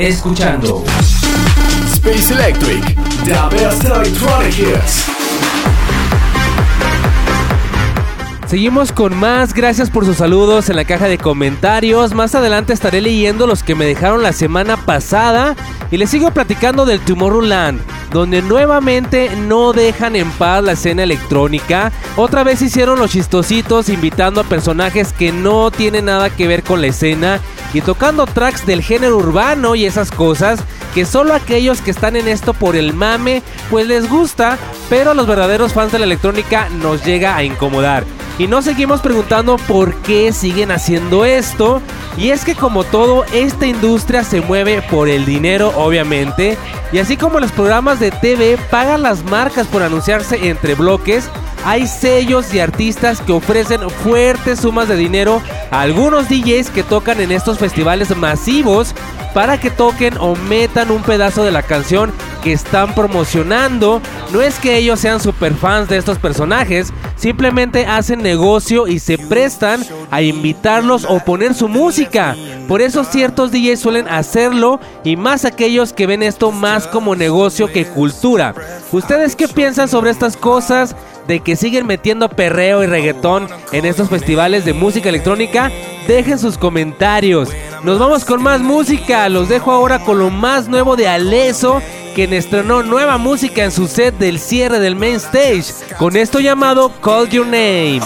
escuchando 0.08 0.84
Space 1.94 2.34
Electric, 2.34 2.84
the 3.24 3.56
best 3.56 3.84
electronic 3.86 4.58
hits. 4.58 5.06
Seguimos 8.48 8.92
con 8.92 9.16
más, 9.16 9.54
gracias 9.54 9.90
por 9.90 10.06
sus 10.06 10.18
saludos 10.18 10.70
en 10.70 10.76
la 10.76 10.86
caja 10.86 11.08
de 11.08 11.18
comentarios. 11.18 12.16
Más 12.16 12.34
adelante 12.36 12.74
estaré 12.74 13.00
leyendo 13.00 13.46
los 13.46 13.64
que 13.64 13.76
me 13.76 13.86
dejaron 13.86 14.24
la 14.24 14.34
semana 14.34 14.76
pasada 14.76 15.56
y 15.92 15.98
les 15.98 16.10
sigo 16.10 16.32
platicando 16.32 16.86
del 16.86 17.00
Tomorrowland, 17.00 17.80
donde 18.12 18.42
nuevamente 18.42 19.30
no 19.36 19.72
dejan 19.72 20.16
en 20.16 20.30
paz 20.32 20.64
la 20.64 20.72
escena 20.74 21.04
electrónica. 21.04 21.92
Otra 22.18 22.44
vez 22.44 22.62
hicieron 22.62 22.98
los 23.00 23.12
chistositos 23.12 23.88
invitando 23.88 24.42
a 24.42 24.46
personajes 24.46 25.14
que 25.14 25.32
no 25.32 25.70
tienen 25.70 26.06
nada 26.06 26.30
que 26.30 26.48
ver 26.48 26.64
con 26.64 26.82
la 26.82 26.88
escena 26.88 27.40
y 27.74 27.82
tocando 27.82 28.26
tracks 28.26 28.66
del 28.66 28.82
género 28.82 29.18
urbano 29.18 29.76
y 29.76 29.86
esas 29.86 30.12
cosas 30.12 30.60
que 30.94 31.06
solo 31.06 31.34
aquellos 31.34 31.82
que 31.82 31.92
están 31.92 32.16
en 32.16 32.28
esto 32.28 32.54
por 32.54 32.76
el 32.76 32.94
mame 32.94 33.42
pues 33.70 33.88
les 33.88 34.10
gusta, 34.10 34.58
pero 34.90 35.12
a 35.12 35.14
los 35.14 35.28
verdaderos 35.28 35.74
fans 35.74 35.92
de 35.92 36.00
la 36.00 36.06
electrónica 36.06 36.70
nos 36.70 37.06
llega 37.06 37.36
a 37.36 37.44
incomodar. 37.44 38.04
Y 38.38 38.48
nos 38.48 38.66
seguimos 38.66 39.02
preguntando 39.02 39.58
por 39.58 39.94
qué 39.98 40.34
siguen 40.34 40.72
haciendo 40.72 41.26
esto. 41.26 41.82
Y 42.18 42.32
es 42.32 42.44
que 42.44 42.56
como 42.56 42.84
todo, 42.84 43.24
esta 43.34 43.68
industria 43.68 44.24
se 44.24 44.42
mueve 44.42 44.82
por 44.82 45.10
el 45.10 45.26
dinero, 45.26 45.72
obviamente. 45.76 46.58
Y 46.92 46.98
así 46.98 47.18
como 47.18 47.40
los 47.40 47.52
programas 47.52 48.00
de 48.00 48.10
TV 48.10 48.58
pagan 48.70 49.04
las 49.04 49.24
marcas 49.26 49.68
por 49.68 49.84
anunciarse 49.84 50.50
entre 50.50 50.74
bloques, 50.74 51.30
hay 51.66 51.88
sellos 51.88 52.54
y 52.54 52.60
artistas 52.60 53.22
que 53.22 53.34
ofrecen 53.34 53.90
fuertes 53.90 54.60
sumas 54.60 54.88
de 54.88 54.96
dinero 54.96 55.42
a 55.70 55.82
algunos 55.82 56.28
DJs 56.30 56.70
que 56.70 56.84
tocan 56.84 57.22
en 57.22 57.32
estos 57.32 57.60
festivales 57.60 58.16
masivos 58.16 58.96
para 59.34 59.60
que 59.60 59.70
toquen 59.70 60.18
o 60.20 60.36
metan 60.36 60.92
un 60.92 61.04
pedazo 61.04 61.44
de 61.44 61.52
la 61.52 61.64
canción 61.64 62.12
que 62.44 62.52
están 62.52 62.94
promocionando. 62.96 64.02
No 64.34 64.42
es 64.42 64.60
que 64.60 64.78
ellos 64.78 65.00
sean 65.00 65.20
super 65.20 65.54
fans 65.54 65.88
de 65.88 65.98
estos 65.98 66.18
personajes, 66.18 66.92
simplemente 67.16 67.86
hacen 67.86 68.22
negocio 68.22 68.88
y 68.88 69.00
se 69.00 69.18
prestan 69.18 69.86
a 70.10 70.22
invitarlos 70.22 71.06
o 71.08 71.20
poner 71.20 71.54
su 71.54 71.68
música. 71.68 72.36
Por 72.68 72.82
eso 72.82 73.04
ciertos 73.04 73.52
DJs 73.52 73.80
suelen 73.80 74.08
hacerlo 74.08 74.80
y 75.04 75.16
más 75.16 75.46
aquellos 75.46 75.94
que 75.94 76.08
ven 76.08 76.24
esto 76.24 76.52
más 76.52 76.88
como 76.88 77.16
negocio 77.16 77.72
que 77.72 77.86
cultura. 77.86 78.54
¿Ustedes 78.92 79.36
qué 79.36 79.48
piensan 79.48 79.88
sobre 79.88 80.12
estas 80.12 80.36
cosas? 80.36 80.96
De 81.32 81.40
que 81.40 81.56
siguen 81.56 81.88
metiendo 81.88 82.28
perreo 82.28 82.84
y 82.84 82.88
reggaetón 82.88 83.48
en 83.72 83.86
estos 83.86 84.10
festivales 84.10 84.66
de 84.66 84.74
música 84.74 85.08
electrónica? 85.08 85.72
Dejen 86.06 86.38
sus 86.38 86.58
comentarios. 86.58 87.48
Nos 87.84 88.00
vamos 88.00 88.26
con 88.26 88.44
más 88.44 88.60
música. 88.60 89.30
Los 89.30 89.48
dejo 89.48 89.72
ahora 89.72 90.00
con 90.00 90.20
lo 90.20 90.30
más 90.30 90.68
nuevo 90.68 90.98
de 90.98 91.08
Aleso, 91.08 91.82
quien 92.16 92.34
estrenó 92.34 92.84
nueva 92.84 93.18
música 93.18 93.64
en 93.64 93.72
su 93.72 93.88
set 93.88 94.18
del 94.18 94.40
cierre 94.40 94.82
del 94.82 94.98
main 94.98 95.16
stage, 95.16 95.68
con 95.98 96.18
esto 96.18 96.42
llamado 96.42 96.92
Call 97.02 97.30
Your 97.30 97.46
Name. 97.46 98.02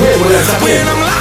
Nuevo 0.00 0.30
lanzamiento. 0.30 1.13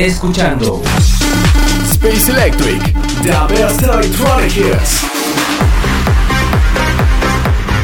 Escuchando 0.00 0.82
Space 1.90 2.30
Electric, 2.30 2.82
the 3.22 3.54
best 3.54 3.82
electronic 3.82 4.54
hits. 4.54 5.00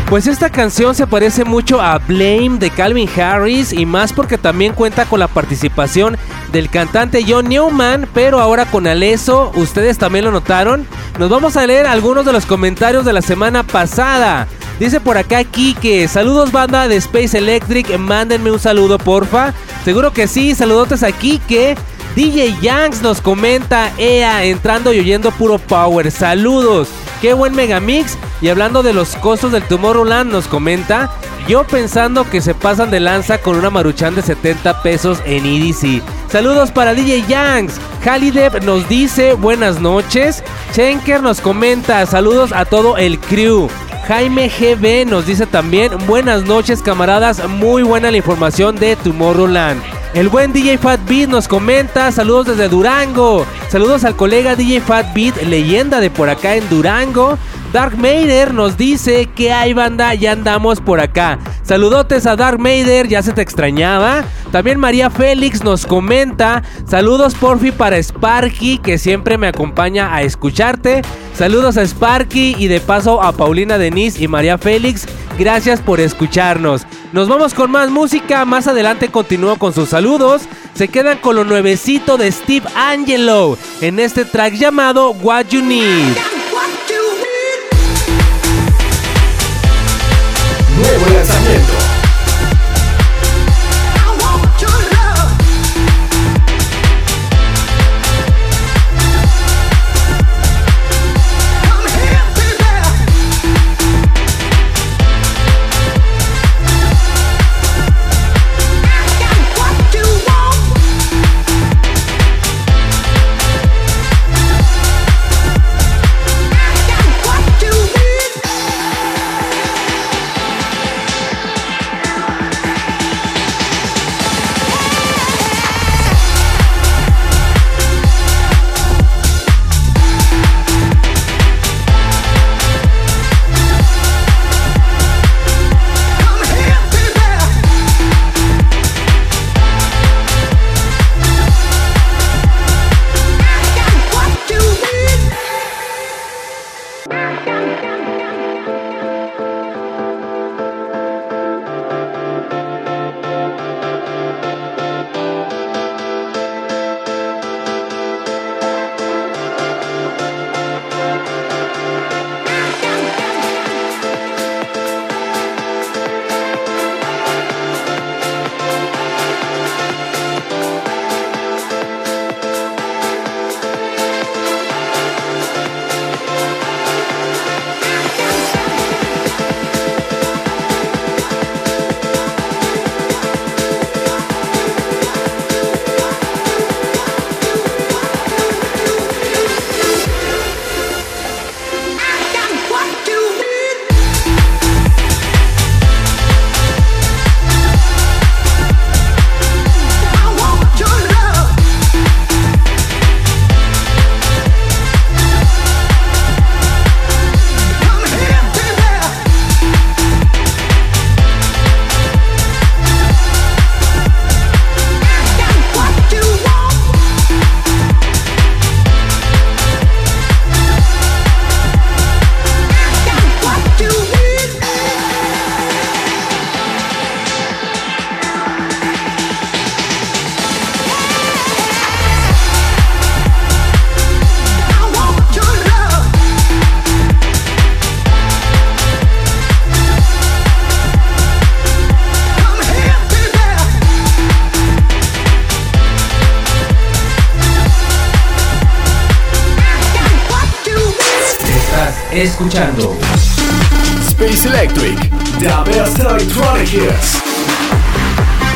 Pues 0.09 0.27
esta 0.27 0.51
canción 0.51 0.95
se 0.95 1.07
parece 1.07 1.45
mucho 1.45 1.81
a 1.81 1.97
Blame 1.99 2.59
de 2.59 2.69
Calvin 2.69 3.09
Harris 3.17 3.73
y 3.73 3.87
más 3.87 4.13
porque 4.13 4.37
también 4.37 4.75
cuenta 4.75 5.07
con 5.07 5.21
la 5.21 5.29
participación 5.29 6.19
del 6.53 6.69
cantante 6.69 7.25
John 7.27 7.49
Newman, 7.49 8.07
pero 8.13 8.41
ahora 8.41 8.67
con 8.67 8.87
Aleso, 8.87 9.51
ustedes 9.55 9.97
también 9.97 10.27
lo 10.27 10.31
notaron. 10.31 10.87
Nos 11.19 11.31
vamos 11.31 11.57
a 11.57 11.67
leer 11.67 11.87
algunos 11.87 12.27
de 12.27 12.33
los 12.33 12.45
comentarios 12.45 13.07
de 13.07 13.15
la 13.15 13.23
semana 13.23 13.63
pasada. 13.63 14.49
Dice 14.79 15.01
por 15.01 15.17
acá 15.17 15.45
Kike, 15.45 16.07
saludos 16.09 16.53
banda 16.53 16.89
de 16.89 16.97
Space 16.97 17.39
Electric, 17.39 17.97
mándenme 17.99 18.51
un 18.51 18.59
saludo 18.59 18.99
porfa. 18.99 19.55
Seguro 19.85 20.13
que 20.13 20.27
sí, 20.27 20.55
saludotes 20.55 21.03
a 21.03 21.13
Kike. 21.13 21.77
DJ 22.15 22.55
Yanks 22.61 23.01
nos 23.01 23.23
comenta, 23.23 23.91
EA, 23.97 24.45
entrando 24.45 24.93
y 24.93 25.01
oyendo 25.01 25.31
puro 25.31 25.59
power. 25.59 26.11
Saludos, 26.11 26.89
qué 27.23 27.33
buen 27.33 27.55
megamix. 27.55 28.19
Y 28.43 28.51
hablando 28.51 28.83
de 28.83 28.93
los 28.93 29.17
costos 29.17 29.53
del 29.53 29.63
Tomorrowland, 29.63 30.31
nos 30.31 30.47
comenta, 30.47 31.11
yo 31.49 31.65
pensando 31.65 32.29
que 32.29 32.43
se 32.43 32.55
pasan 32.55 32.91
de 32.91 33.01
lanza 33.01 33.39
con 33.39 33.57
una 33.57 33.71
maruchan 33.71 34.15
de 34.15 34.21
70 34.21 34.83
pesos 34.83 35.23
en 35.25 35.47
EDC. 35.47 36.03
Saludos 36.31 36.71
para 36.71 36.93
DJ 36.93 37.25
Yanks. 37.27 37.81
Halidev 38.05 38.63
nos 38.63 38.87
dice 38.91 39.33
buenas 39.33 39.81
noches. 39.81 40.45
Schenker 40.73 41.23
nos 41.23 41.41
comenta, 41.41 42.05
saludos 42.05 42.53
a 42.53 42.67
todo 42.67 42.99
el 42.99 43.19
crew. 43.19 43.71
Jaime 44.07 44.51
GB 44.51 45.09
nos 45.09 45.25
dice 45.25 45.47
también 45.47 45.93
buenas 46.07 46.45
noches 46.45 46.83
camaradas, 46.83 47.49
muy 47.49 47.83
buena 47.83 48.11
la 48.11 48.19
información 48.19 48.77
de 48.77 48.97
Tomorrowland. 48.97 50.02
El 50.15 50.29
buen 50.29 50.53
DJ 50.53 50.77
Fat 50.77 51.01
Beat 51.09 51.31
nos 51.31 51.49
comenta, 51.49 52.13
saludos 52.13 52.49
desde 52.49 52.69
Durango, 52.69 53.47
saludos 53.71 54.05
al 54.05 54.15
colega 54.15 54.57
DJ 54.57 54.83
Fat 54.83 55.15
Beat, 55.15 55.43
leyenda 55.45 56.01
de 56.01 56.11
por 56.11 56.29
acá 56.29 56.55
en 56.55 56.69
Durango. 56.69 57.39
Dark 57.73 57.97
Mader 57.97 58.53
nos 58.53 58.77
dice 58.77 59.31
que 59.35 59.51
hay 59.51 59.73
banda, 59.73 60.13
ya 60.13 60.33
andamos 60.33 60.79
por 60.81 61.01
acá. 61.01 61.39
Saludotes 61.63 62.27
a 62.27 62.37
Dark 62.37 62.59
Mader, 62.59 63.09
ya 63.09 63.23
se 63.23 63.33
te 63.33 63.41
extrañaba. 63.41 64.25
También 64.51 64.79
María 64.79 65.09
Félix 65.09 65.65
nos 65.65 65.87
comenta, 65.87 66.63
saludos 66.87 67.35
porfi 67.35 67.73
para 67.73 67.97
Sparky, 67.97 68.77
que 68.77 68.99
siempre 68.99 69.39
me 69.39 69.47
acompaña 69.47 70.15
a 70.15 70.21
escucharte. 70.21 71.01
Saludos 71.35 71.79
a 71.79 71.87
Sparky 71.87 72.57
y 72.59 72.69
de 72.69 72.81
paso 72.81 73.23
a 73.23 73.33
Paulina 73.33 73.79
Denise 73.79 74.23
y 74.23 74.29
María 74.29 74.59
Félix, 74.59 75.07
gracias 75.39 75.81
por 75.81 75.99
escucharnos. 75.99 76.87
Nos 77.15 77.27
vamos 77.27 77.55
con 77.55 77.71
más 77.71 77.89
música, 77.89 78.45
más 78.45 78.67
adelante 78.67 79.09
continúo 79.09 79.57
con 79.57 79.73
sus 79.73 79.89
saludos. 79.89 80.43
Se 80.75 80.89
quedan 80.89 81.17
con 81.19 81.37
lo 81.37 81.45
nuevecito 81.45 82.19
de 82.19 82.31
Steve 82.31 82.67
Angelo 82.77 83.57
en 83.81 83.99
este 83.99 84.27
track 84.27 84.53
llamado 84.53 85.13
What 85.13 85.47
You 85.49 85.63
Need. 85.63 86.42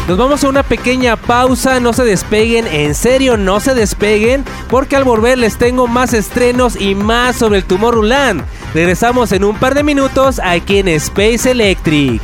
Nos 0.08 0.18
vamos 0.18 0.44
a 0.44 0.48
una 0.48 0.62
pequeña 0.62 1.16
pausa, 1.16 1.80
no 1.80 1.92
se 1.92 2.04
despeguen, 2.04 2.68
en 2.68 2.94
serio 2.94 3.36
no 3.36 3.58
se 3.58 3.74
despeguen, 3.74 4.44
porque 4.68 4.94
al 4.94 5.02
volver 5.02 5.36
les 5.36 5.58
tengo 5.58 5.88
más 5.88 6.14
estrenos 6.14 6.80
y 6.80 6.94
más 6.94 7.34
sobre 7.34 7.58
el 7.58 7.64
Tomorrowland. 7.64 8.44
Regresamos 8.72 9.32
en 9.32 9.42
un 9.42 9.56
par 9.56 9.74
de 9.74 9.82
minutos 9.82 10.40
aquí 10.44 10.78
en 10.78 10.88
Space 10.88 11.50
Electric. 11.50 12.22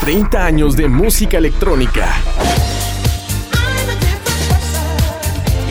30 0.00 0.44
años 0.44 0.76
de 0.76 0.88
música 0.88 1.38
electrónica. 1.38 2.14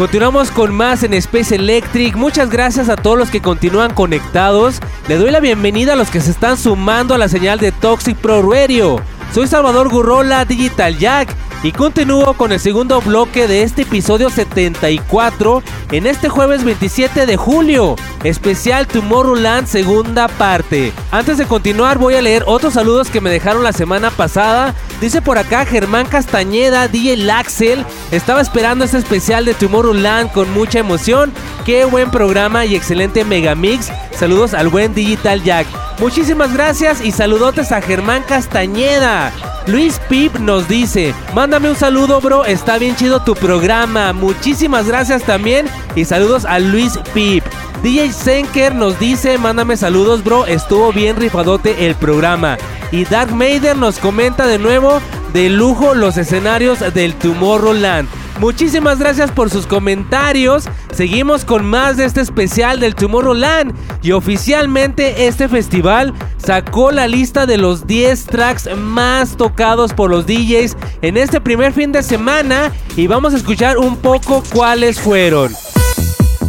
Continuamos 0.00 0.50
con 0.50 0.74
más 0.74 1.02
en 1.02 1.12
Space 1.12 1.54
Electric. 1.54 2.16
Muchas 2.16 2.48
gracias 2.48 2.88
a 2.88 2.96
todos 2.96 3.18
los 3.18 3.28
que 3.28 3.42
continúan 3.42 3.92
conectados. 3.92 4.80
Le 5.08 5.18
doy 5.18 5.30
la 5.30 5.40
bienvenida 5.40 5.92
a 5.92 5.96
los 5.96 6.10
que 6.10 6.22
se 6.22 6.30
están 6.30 6.56
sumando 6.56 7.12
a 7.12 7.18
la 7.18 7.28
señal 7.28 7.58
de 7.58 7.70
Toxic 7.70 8.16
Pro 8.16 8.40
Radio. 8.40 9.02
Soy 9.34 9.46
Salvador 9.46 9.90
Gurrola, 9.90 10.46
Digital 10.46 10.96
Jack, 10.96 11.36
y 11.62 11.72
continúo 11.72 12.34
con 12.34 12.52
el 12.52 12.60
segundo 12.60 13.00
bloque 13.00 13.46
de 13.46 13.62
este 13.62 13.82
episodio 13.82 14.30
74 14.30 15.62
en 15.92 16.06
este 16.06 16.28
jueves 16.28 16.64
27 16.64 17.26
de 17.26 17.36
julio, 17.36 17.96
especial 18.24 18.86
Tomorrowland 18.86 19.66
segunda 19.66 20.28
parte. 20.28 20.92
Antes 21.10 21.36
de 21.36 21.46
continuar 21.46 21.98
voy 21.98 22.14
a 22.14 22.22
leer 22.22 22.44
otros 22.46 22.74
saludos 22.74 23.10
que 23.10 23.20
me 23.20 23.30
dejaron 23.30 23.62
la 23.62 23.72
semana 23.72 24.10
pasada. 24.10 24.74
Dice 25.00 25.20
por 25.20 25.38
acá 25.38 25.66
Germán 25.66 26.06
Castañeda, 26.06 26.88
DJ 26.88 27.18
Laxel, 27.18 27.84
estaba 28.10 28.40
esperando 28.40 28.84
este 28.84 28.98
especial 28.98 29.44
de 29.44 29.54
Tomorrowland 29.54 30.32
con 30.32 30.50
mucha 30.52 30.78
emoción. 30.78 31.32
Qué 31.66 31.84
buen 31.84 32.10
programa 32.10 32.64
y 32.64 32.74
excelente 32.74 33.24
megamix. 33.24 33.90
Saludos 34.12 34.54
al 34.54 34.68
buen 34.68 34.94
Digital 34.94 35.42
Jack. 35.42 35.89
Muchísimas 36.00 36.54
gracias 36.54 37.02
y 37.02 37.12
saludotes 37.12 37.72
a 37.72 37.82
Germán 37.82 38.22
Castañeda. 38.22 39.32
Luis 39.66 40.00
Pip 40.08 40.34
nos 40.38 40.66
dice, 40.66 41.14
mándame 41.34 41.68
un 41.68 41.76
saludo 41.76 42.22
bro, 42.22 42.46
está 42.46 42.78
bien 42.78 42.96
chido 42.96 43.20
tu 43.22 43.34
programa. 43.34 44.14
Muchísimas 44.14 44.86
gracias 44.86 45.22
también 45.24 45.66
y 45.94 46.06
saludos 46.06 46.46
a 46.46 46.58
Luis 46.58 46.98
Pip. 47.12 47.44
DJ 47.82 48.14
Senker 48.14 48.74
nos 48.74 48.98
dice, 48.98 49.36
mándame 49.36 49.76
saludos 49.76 50.24
bro, 50.24 50.46
estuvo 50.46 50.90
bien 50.90 51.16
rifadote 51.16 51.86
el 51.86 51.94
programa. 51.94 52.56
Y 52.90 53.04
Dark 53.04 53.34
Maiden 53.34 53.78
nos 53.78 53.98
comenta 53.98 54.46
de 54.46 54.58
nuevo, 54.58 55.02
de 55.34 55.50
lujo 55.50 55.94
los 55.94 56.16
escenarios 56.16 56.80
del 56.94 57.14
Tomorrowland. 57.14 58.08
Muchísimas 58.40 58.98
gracias 58.98 59.30
por 59.30 59.50
sus 59.50 59.66
comentarios. 59.66 60.64
Seguimos 60.94 61.44
con 61.44 61.66
más 61.66 61.98
de 61.98 62.06
este 62.06 62.22
especial 62.22 62.80
del 62.80 62.94
Tomorrowland. 62.94 63.74
Y 64.02 64.12
oficialmente 64.12 65.26
este 65.26 65.46
festival 65.46 66.14
sacó 66.38 66.90
la 66.90 67.06
lista 67.06 67.44
de 67.44 67.58
los 67.58 67.86
10 67.86 68.24
tracks 68.24 68.74
más 68.74 69.36
tocados 69.36 69.92
por 69.92 70.08
los 70.08 70.26
DJs 70.26 70.74
en 71.02 71.18
este 71.18 71.42
primer 71.42 71.74
fin 71.74 71.92
de 71.92 72.02
semana. 72.02 72.72
Y 72.96 73.08
vamos 73.08 73.34
a 73.34 73.36
escuchar 73.36 73.76
un 73.76 73.98
poco 73.98 74.42
cuáles 74.54 74.98
fueron. 74.98 75.52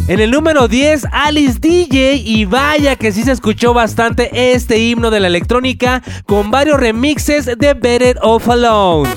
En 0.08 0.18
el 0.18 0.30
número 0.30 0.68
10, 0.68 1.08
Alice 1.12 1.58
DJ. 1.60 2.22
Y 2.24 2.46
vaya 2.46 2.96
que 2.96 3.12
sí 3.12 3.22
se 3.22 3.32
escuchó 3.32 3.74
bastante 3.74 4.54
este 4.54 4.78
himno 4.78 5.10
de 5.10 5.20
la 5.20 5.26
electrónica 5.26 6.02
con 6.24 6.50
varios 6.50 6.80
remixes 6.80 7.44
de 7.44 7.74
Better 7.74 8.18
Off 8.22 8.48
Alone. 8.48 9.10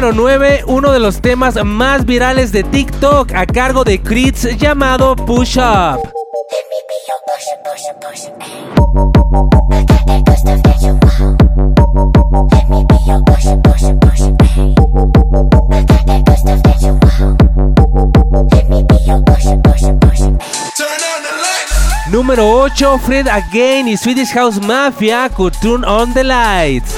Número 0.00 0.14
9, 0.14 0.62
uno 0.68 0.92
de 0.92 1.00
los 1.00 1.20
temas 1.20 1.56
más 1.64 2.06
virales 2.06 2.52
de 2.52 2.62
TikTok 2.62 3.32
a 3.34 3.46
cargo 3.46 3.82
de 3.82 4.00
Crits 4.00 4.56
llamado 4.56 5.16
Push 5.16 5.58
Up. 5.58 6.08
Número 22.12 22.48
8, 22.48 23.00
Fred 23.04 23.26
Again 23.26 23.88
y 23.88 23.96
Swedish 23.96 24.32
House 24.32 24.60
Mafia 24.60 25.28
con 25.28 25.50
Turn 25.50 25.84
on 25.84 26.14
the 26.14 26.22
Lights. 26.22 26.94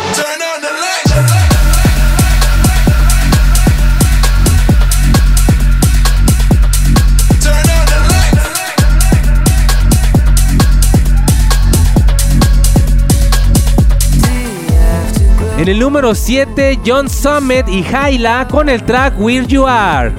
En 15.61 15.69
el 15.69 15.79
número 15.79 16.15
7, 16.15 16.81
John 16.87 17.11
Summit 17.11 17.69
y 17.69 17.85
Hyla 17.85 18.49
con 18.51 18.71
el 18.71 18.83
track 18.83 19.21
Where 19.21 19.47
You 19.47 19.67
Are. 19.67 20.15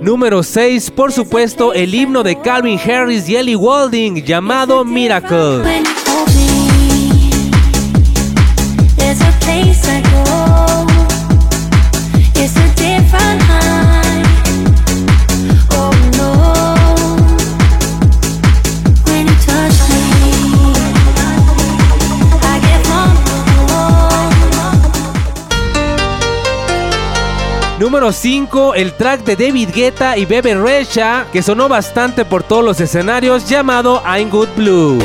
Número 0.00 0.42
6, 0.42 0.90
por 0.92 1.12
supuesto, 1.12 1.74
el 1.74 1.94
himno 1.94 2.22
de 2.22 2.40
Calvin 2.40 2.80
Harris 2.80 3.28
y 3.28 3.36
Ellie 3.36 3.56
Walding 3.56 4.24
llamado 4.24 4.86
Miracle. 4.86 5.79
Número 28.00 28.14
5, 28.14 28.74
el 28.76 28.94
track 28.94 29.24
de 29.24 29.36
David 29.36 29.68
Guetta 29.74 30.16
y 30.16 30.24
Bebe 30.24 30.54
Rexha, 30.54 31.26
que 31.30 31.42
sonó 31.42 31.68
bastante 31.68 32.24
por 32.24 32.42
todos 32.42 32.64
los 32.64 32.80
escenarios, 32.80 33.46
llamado 33.46 34.02
I'm 34.06 34.30
Good 34.30 34.48
Blue. 34.56 34.98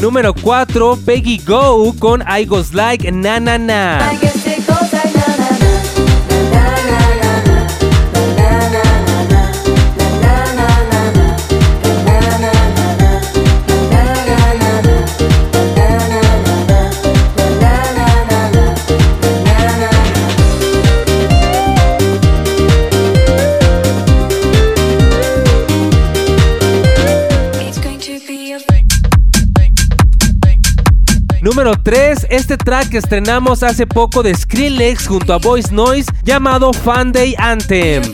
Número 0.00 0.32
4, 0.32 0.96
Peggy 1.04 1.38
Go 1.46 1.94
con 1.98 2.22
I 2.26 2.46
Goes 2.46 2.72
Like 2.72 3.12
Na 3.12 3.38
Na 3.38 3.58
Na. 3.58 3.98
Número 31.50 31.72
3, 31.72 32.28
este 32.30 32.56
track 32.56 32.90
que 32.90 32.98
estrenamos 32.98 33.64
hace 33.64 33.84
poco 33.84 34.22
de 34.22 34.32
Skrillex 34.32 35.08
junto 35.08 35.32
a 35.32 35.38
Voice 35.38 35.74
Noise 35.74 36.08
llamado 36.22 36.72
Fan 36.72 37.10
Day 37.10 37.34
Anthem. 37.36 38.04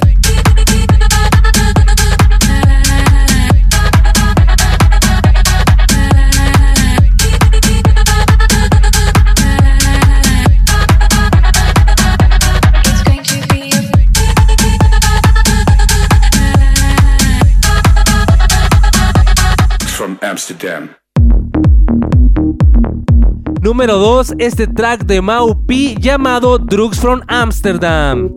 From 19.95 20.19
Amsterdam. 20.23 21.06
Número 23.67 23.99
2, 23.99 24.35
este 24.39 24.69
track 24.69 25.05
de 25.07 25.21
Mau 25.21 25.53
P 25.67 25.97
llamado 25.99 26.57
Drugs 26.57 27.01
from 27.01 27.21
Amsterdam. 27.27 28.31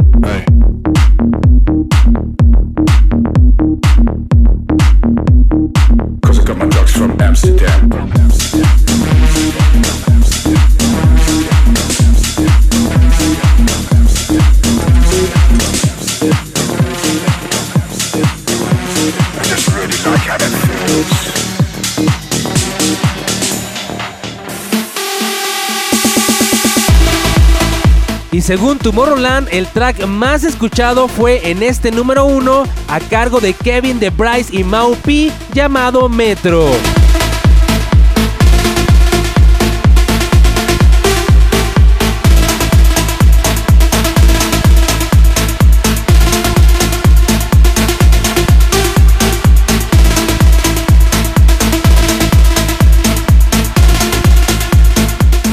Según 28.49 28.79
Tomorrowland, 28.79 29.47
el 29.51 29.67
track 29.67 30.07
más 30.07 30.43
escuchado 30.43 31.07
fue 31.07 31.51
en 31.51 31.61
este 31.61 31.91
número 31.91 32.25
1 32.25 32.63
a 32.87 32.99
cargo 32.99 33.39
de 33.39 33.53
Kevin 33.53 33.99
de 33.99 34.09
Bryce 34.09 34.49
y 34.51 34.63
Mau 34.63 34.95
P 34.95 35.31
llamado 35.53 36.09
Metro. 36.09 36.65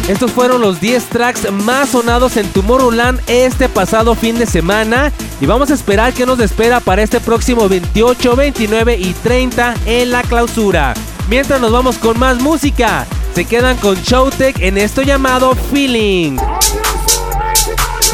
Estos 0.09 0.31
fueron 0.31 0.61
los 0.61 0.81
10 0.81 1.05
tracks 1.07 1.51
más 1.51 1.89
sonados 1.89 2.37
en 2.37 2.49
Tomorrowland 2.51 3.21
este 3.27 3.69
pasado 3.69 4.15
fin 4.15 4.39
de 4.39 4.47
semana 4.47 5.13
y 5.41 5.47
vamos 5.47 5.71
a 5.71 5.75
esperar 5.75 6.13
qué 6.13 6.25
nos 6.25 6.39
espera 6.39 6.79
para 6.79 7.03
este 7.03 7.19
próximo 7.19 7.69
28, 7.69 8.37
29 8.37 8.97
y 8.99 9.13
30 9.15 9.75
en 9.85 10.13
la 10.13 10.23
clausura. 10.23 10.95
Mientras 11.29 11.61
nos 11.61 11.73
vamos 11.73 11.99
con 11.99 12.21
más 12.21 12.41
música, 12.41 13.05
se 13.35 13.47
quedan 13.47 13.77
con 13.79 13.97
Showtech 13.97 14.61
en 14.61 14.79
esto 14.79 15.03
llamado 15.03 15.57
Feeling. 15.73 16.37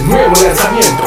Nuevo 0.06 0.34
lanzamiento. 0.42 1.04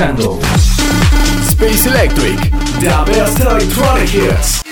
Escuchando 0.00 0.38
Space 1.48 1.88
Electric, 1.88 2.40
The 2.80 2.88
Best 3.06 3.40
Electronic 3.40 4.14
Hits. 4.14 4.62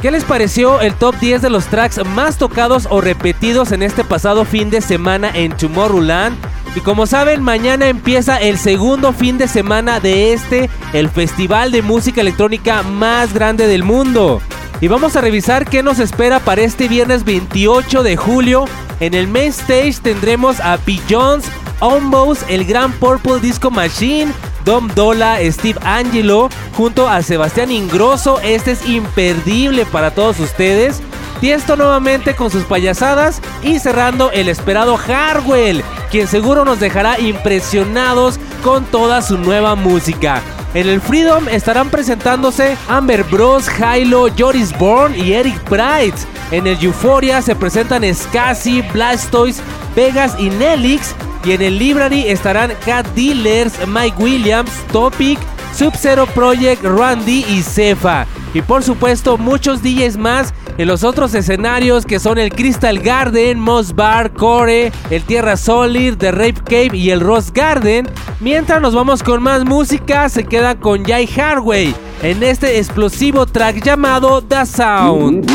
¿Qué 0.00 0.10
les 0.10 0.24
pareció 0.24 0.80
el 0.80 0.94
top 0.94 1.16
10 1.20 1.42
de 1.42 1.50
los 1.50 1.66
tracks 1.66 2.04
más 2.04 2.38
tocados 2.38 2.88
o 2.90 3.00
repetidos 3.00 3.70
en 3.72 3.82
este 3.82 4.02
pasado 4.02 4.44
fin 4.44 4.70
de 4.70 4.80
semana 4.80 5.30
en 5.32 5.56
Tomorrowland? 5.56 6.36
Y 6.74 6.80
como 6.80 7.06
saben, 7.06 7.42
mañana 7.42 7.88
empieza 7.88 8.38
el 8.38 8.56
segundo 8.56 9.12
fin 9.12 9.36
de 9.36 9.46
semana 9.46 10.00
de 10.00 10.32
este, 10.32 10.70
el 10.94 11.10
festival 11.10 11.70
de 11.70 11.82
música 11.82 12.22
electrónica 12.22 12.82
más 12.82 13.34
grande 13.34 13.66
del 13.66 13.84
mundo. 13.84 14.40
y 14.80 14.88
vamos 14.88 15.14
a 15.14 15.20
revisar 15.20 15.66
qué 15.66 15.82
nos 15.82 16.00
espera 16.00 16.40
para 16.40 16.62
este 16.62 16.88
viernes 16.88 17.24
28 17.24 18.02
de 18.02 18.16
julio. 18.16 18.64
En 18.98 19.14
el 19.14 19.28
main 19.28 19.50
stage 19.50 20.00
tendremos 20.02 20.60
a 20.60 20.78
Jones, 21.08 21.44
Ombos, 21.82 22.44
el 22.48 22.64
Gran 22.64 22.92
Purple 22.92 23.40
Disco 23.40 23.70
Machine, 23.70 24.32
Dom 24.64 24.88
Dola, 24.94 25.38
Steve 25.50 25.78
Angelo, 25.82 26.48
junto 26.76 27.08
a 27.08 27.22
Sebastián 27.22 27.72
Ingrosso. 27.72 28.38
Este 28.40 28.70
es 28.70 28.88
imperdible 28.88 29.84
para 29.84 30.12
todos 30.12 30.38
ustedes. 30.38 31.02
Tiesto 31.40 31.74
nuevamente 31.74 32.36
con 32.36 32.52
sus 32.52 32.62
payasadas 32.62 33.42
y 33.64 33.80
cerrando 33.80 34.30
el 34.30 34.48
esperado 34.48 34.96
Harwell, 34.96 35.82
quien 36.08 36.28
seguro 36.28 36.64
nos 36.64 36.78
dejará 36.78 37.18
impresionados 37.18 38.38
con 38.62 38.84
toda 38.84 39.22
su 39.22 39.36
nueva 39.38 39.74
música. 39.74 40.40
En 40.74 40.88
el 40.88 41.00
Freedom 41.00 41.48
estarán 41.48 41.90
presentándose 41.90 42.76
Amber 42.88 43.24
Bros, 43.24 43.66
Hilo, 43.68 44.28
Joris 44.38 44.76
Bourne 44.78 45.18
y 45.18 45.32
Eric 45.32 45.58
Price. 45.64 46.26
En 46.52 46.66
el 46.66 46.82
Euphoria 46.82 47.42
se 47.42 47.56
presentan 47.56 48.02
Scassi, 48.14 48.82
Blastoise, 48.92 49.60
Vegas 49.96 50.36
y 50.38 50.48
Nelix. 50.48 51.14
Y 51.44 51.52
en 51.52 51.62
el 51.62 51.78
Library 51.78 52.28
estarán 52.28 52.72
Cat 52.84 53.06
Dealers, 53.14 53.74
Mike 53.86 54.16
Williams, 54.22 54.70
Topic, 54.92 55.38
Sub-Zero 55.76 56.26
Project, 56.26 56.84
Randy 56.84 57.44
y 57.48 57.62
Cefa. 57.62 58.26
Y 58.54 58.62
por 58.62 58.82
supuesto 58.82 59.38
muchos 59.38 59.82
DJs 59.82 60.18
más 60.18 60.54
en 60.78 60.86
los 60.86 61.04
otros 61.04 61.34
escenarios 61.34 62.06
que 62.06 62.20
son 62.20 62.38
el 62.38 62.52
Crystal 62.52 62.98
Garden, 62.98 63.58
Moss 63.58 63.94
Bar, 63.94 64.32
Core, 64.32 64.92
el 65.10 65.22
Tierra 65.24 65.56
Solid, 65.56 66.16
The 66.16 66.32
Rape 66.32 66.60
Cave 66.64 66.96
y 66.96 67.10
el 67.10 67.20
Rose 67.20 67.50
Garden. 67.52 68.08
Mientras 68.40 68.80
nos 68.80 68.94
vamos 68.94 69.22
con 69.22 69.42
más 69.42 69.64
música, 69.64 70.28
se 70.28 70.44
queda 70.44 70.74
con 70.76 71.04
Jai 71.04 71.28
Harway 71.38 71.94
en 72.22 72.42
este 72.42 72.78
explosivo 72.78 73.46
track 73.46 73.82
llamado 73.82 74.42
The 74.42 74.66
Sound. 74.66 75.50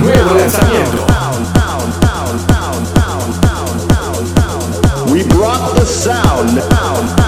Nuevo 0.00 0.34
lanzamiento. 0.34 1.06
We 1.34 1.63
sound, 5.84 6.48
sound. 6.48 7.23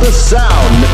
The 0.00 0.10
sound. 0.10 0.89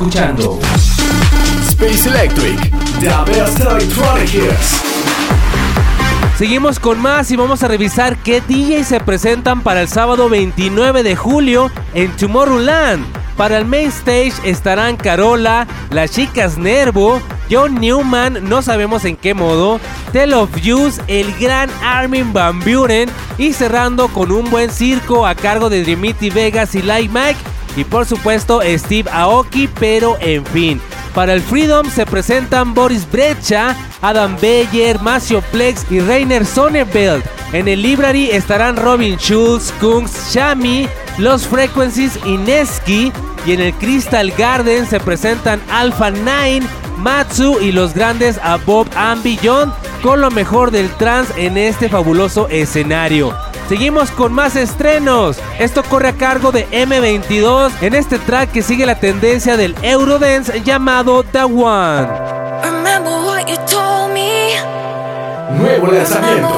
Escuchando 0.00 0.58
Space 1.68 2.08
Electric. 2.08 2.58
The 3.00 3.10
best 3.26 3.60
electronic 3.60 4.32
hits. 4.32 4.80
Seguimos 6.38 6.80
con 6.80 6.98
más 6.98 7.30
y 7.30 7.36
vamos 7.36 7.62
a 7.62 7.68
revisar 7.68 8.16
qué 8.16 8.40
DJs 8.40 8.86
se 8.86 9.00
presentan 9.00 9.60
para 9.60 9.82
el 9.82 9.88
sábado 9.88 10.30
29 10.30 11.02
de 11.02 11.16
julio 11.16 11.70
en 11.92 12.10
Tomorrowland. 12.16 13.04
Para 13.36 13.58
el 13.58 13.66
main 13.66 13.88
stage 13.88 14.32
estarán 14.44 14.96
Carola, 14.96 15.66
las 15.90 16.12
chicas 16.12 16.56
Nervo, 16.56 17.20
John 17.50 17.74
Newman, 17.74 18.48
no 18.48 18.62
sabemos 18.62 19.04
en 19.04 19.16
qué 19.16 19.34
modo, 19.34 19.80
Tell 20.12 20.32
of 20.32 20.50
Use, 20.56 21.02
el 21.08 21.30
gran 21.38 21.68
Armin 21.82 22.32
Van 22.32 22.58
Buren 22.60 23.10
y 23.36 23.52
cerrando 23.52 24.08
con 24.08 24.32
un 24.32 24.50
buen 24.50 24.70
circo 24.70 25.26
a 25.26 25.34
cargo 25.34 25.68
de 25.68 25.84
Dimitri 25.84 26.30
Vegas 26.30 26.74
y 26.74 26.80
Light 26.80 27.10
Mike 27.10 27.49
y 27.76 27.84
por 27.84 28.06
supuesto 28.06 28.60
Steve 28.64 29.10
Aoki, 29.12 29.68
pero 29.68 30.16
en 30.20 30.44
fin. 30.46 30.80
Para 31.14 31.34
el 31.34 31.40
Freedom 31.40 31.90
se 31.90 32.06
presentan 32.06 32.72
Boris 32.72 33.10
Brecha, 33.10 33.76
Adam 34.00 34.36
Beyer, 34.40 35.00
Macio 35.00 35.42
Plex 35.50 35.84
y 35.90 36.00
Rainer 36.00 36.46
Sonnenfeld. 36.46 37.22
En 37.52 37.66
el 37.66 37.82
Library 37.82 38.30
estarán 38.30 38.76
Robin 38.76 39.16
Schulz, 39.16 39.72
Kungs, 39.80 40.32
Shami, 40.32 40.88
Los 41.18 41.46
Frequencies 41.46 42.18
y 42.24 42.36
Neski. 42.36 43.12
Y 43.46 43.52
en 43.52 43.60
el 43.60 43.74
Crystal 43.74 44.30
Garden 44.32 44.86
se 44.86 45.00
presentan 45.00 45.60
Alpha 45.70 46.10
9, 46.10 46.60
Matsu 46.98 47.58
y 47.60 47.72
los 47.72 47.94
grandes 47.94 48.38
a 48.38 48.56
Bob 48.58 48.86
and 48.94 49.22
Beyond 49.22 49.72
con 50.02 50.20
lo 50.20 50.30
mejor 50.30 50.70
del 50.70 50.88
trance 50.96 51.32
en 51.36 51.56
este 51.56 51.88
fabuloso 51.88 52.48
escenario. 52.48 53.49
Seguimos 53.70 54.10
con 54.10 54.32
más 54.32 54.56
estrenos. 54.56 55.38
Esto 55.60 55.84
corre 55.84 56.08
a 56.08 56.12
cargo 56.14 56.50
de 56.50 56.68
M22 56.70 57.70
en 57.82 57.94
este 57.94 58.18
track 58.18 58.50
que 58.50 58.62
sigue 58.62 58.84
la 58.84 58.98
tendencia 58.98 59.56
del 59.56 59.76
Eurodance 59.82 60.60
llamado 60.64 61.22
The 61.22 61.44
One. 61.44 62.08
Remember 62.64 63.12
what 63.24 63.46
you 63.46 63.54
told 63.70 64.12
me. 64.12 64.56
Nuevo 65.56 65.86
Remember 65.86 65.92
lanzamiento. 65.92 66.48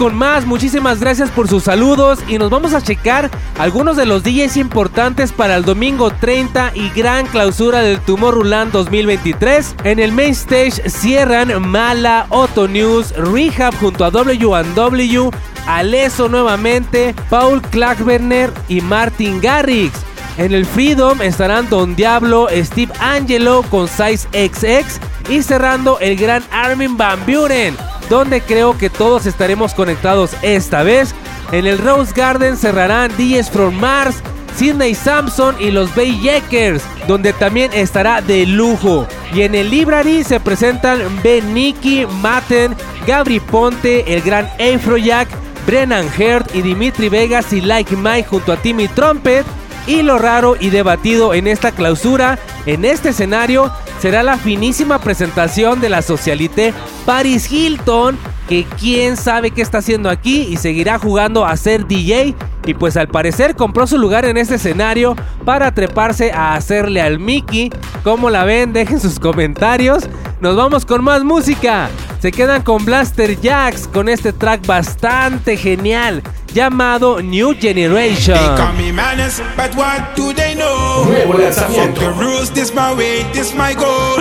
Con 0.00 0.16
más, 0.16 0.46
muchísimas 0.46 0.98
gracias 0.98 1.28
por 1.30 1.46
sus 1.46 1.64
saludos 1.64 2.20
y 2.26 2.38
nos 2.38 2.48
vamos 2.48 2.72
a 2.72 2.80
checar 2.80 3.30
algunos 3.58 3.98
de 3.98 4.06
los 4.06 4.22
DJs 4.22 4.56
importantes 4.56 5.30
para 5.30 5.56
el 5.56 5.62
domingo 5.62 6.10
30 6.10 6.72
y 6.74 6.88
gran 6.88 7.26
clausura 7.26 7.82
del 7.82 8.00
Tomorrowland 8.00 8.72
2023. 8.72 9.74
En 9.84 9.98
el 9.98 10.12
main 10.12 10.30
stage 10.30 10.88
cierran 10.88 11.60
Mala, 11.68 12.24
Otto 12.30 12.66
News, 12.66 13.12
Rehab 13.14 13.74
junto 13.78 14.06
a 14.06 14.10
W&W, 14.10 15.30
Aleso 15.66 16.30
nuevamente, 16.30 17.14
Paul 17.28 17.60
Klackberner 17.60 18.50
y 18.68 18.80
Martin 18.80 19.38
Garrix. 19.38 19.92
En 20.38 20.54
el 20.54 20.64
Freedom 20.64 21.20
estarán 21.20 21.68
Don 21.68 21.94
Diablo, 21.94 22.48
Steve 22.50 22.92
Angelo 23.00 23.62
con 23.68 23.86
Size 23.86 24.26
XX 24.32 24.98
y 25.28 25.42
cerrando 25.42 25.98
el 26.00 26.16
gran 26.16 26.42
Armin 26.50 26.96
Van 26.96 27.20
Buren, 27.26 27.76
donde 28.10 28.42
creo 28.42 28.76
que 28.76 28.90
todos 28.90 29.24
estaremos 29.24 29.72
conectados 29.72 30.32
esta 30.42 30.82
vez. 30.82 31.14
En 31.52 31.66
el 31.66 31.78
Rose 31.78 32.12
Garden 32.14 32.56
cerrarán 32.56 33.10
DJs 33.16 33.48
from 33.50 33.74
Mars, 33.76 34.16
Sidney 34.56 34.94
Sampson 34.94 35.54
y 35.58 35.70
los 35.70 35.94
Bay 35.94 36.20
Yakers, 36.20 36.82
donde 37.06 37.32
también 37.32 37.72
estará 37.72 38.20
de 38.20 38.44
lujo. 38.46 39.06
Y 39.32 39.42
en 39.42 39.54
el 39.54 39.70
Library 39.70 40.24
se 40.24 40.40
presentan 40.40 41.00
Ben 41.22 41.54
Nicky, 41.54 42.04
Matten, 42.20 42.76
Gabri 43.06 43.40
Ponte, 43.40 44.12
el 44.12 44.20
gran 44.22 44.50
Afrojack, 44.58 45.28
Brennan 45.64 46.08
Heard 46.18 46.46
y 46.52 46.62
Dimitri 46.62 47.08
Vegas 47.08 47.52
y 47.52 47.60
Like 47.60 47.96
Mike 47.96 48.28
junto 48.28 48.52
a 48.52 48.56
Timmy 48.56 48.88
Trumpet. 48.88 49.46
Y 49.90 50.02
lo 50.02 50.18
raro 50.18 50.54
y 50.60 50.70
debatido 50.70 51.34
en 51.34 51.48
esta 51.48 51.72
clausura, 51.72 52.38
en 52.64 52.84
este 52.84 53.08
escenario, 53.08 53.72
será 53.98 54.22
la 54.22 54.38
finísima 54.38 55.00
presentación 55.00 55.80
de 55.80 55.88
la 55.88 56.00
socialité 56.00 56.72
Paris 57.04 57.50
Hilton, 57.50 58.16
que 58.48 58.64
quién 58.78 59.16
sabe 59.16 59.50
qué 59.50 59.62
está 59.62 59.78
haciendo 59.78 60.08
aquí 60.08 60.42
y 60.42 60.58
seguirá 60.58 61.00
jugando 61.00 61.44
a 61.44 61.56
ser 61.56 61.88
DJ. 61.88 62.36
Y 62.66 62.74
pues 62.74 62.96
al 62.96 63.08
parecer 63.08 63.56
compró 63.56 63.88
su 63.88 63.98
lugar 63.98 64.26
en 64.26 64.36
este 64.36 64.54
escenario 64.54 65.16
para 65.44 65.74
treparse 65.74 66.30
a 66.30 66.54
hacerle 66.54 67.02
al 67.02 67.18
Mickey. 67.18 67.72
¿Cómo 68.04 68.30
la 68.30 68.44
ven? 68.44 68.72
Dejen 68.72 69.00
sus 69.00 69.18
comentarios. 69.18 70.08
Nos 70.40 70.54
vamos 70.54 70.86
con 70.86 71.02
más 71.02 71.24
música. 71.24 71.90
Se 72.20 72.30
quedan 72.32 72.62
con 72.62 72.84
Blaster 72.84 73.40
Jacks 73.40 73.88
con 73.88 74.08
este 74.08 74.32
track 74.34 74.66
bastante 74.66 75.56
genial 75.56 76.22
llamado 76.52 77.22
New 77.22 77.54
Generation. 77.58 78.36
They 78.36 78.56
call 78.62 78.74
me 78.74 78.92
madness, 78.92 79.40
but 79.56 79.74
what 79.74 80.14
do 80.16 80.34
they 80.34 80.54
know? 80.54 81.04
Nuevo 81.06 81.32
Fuck 81.32 81.40
lanzamiento. 81.40 82.00
the 82.00 82.12
rules, 82.20 82.50
this 82.52 82.74
my 82.74 82.92
way, 82.92 83.24
this 83.32 83.54
my 83.54 83.72
goal. 83.72 84.20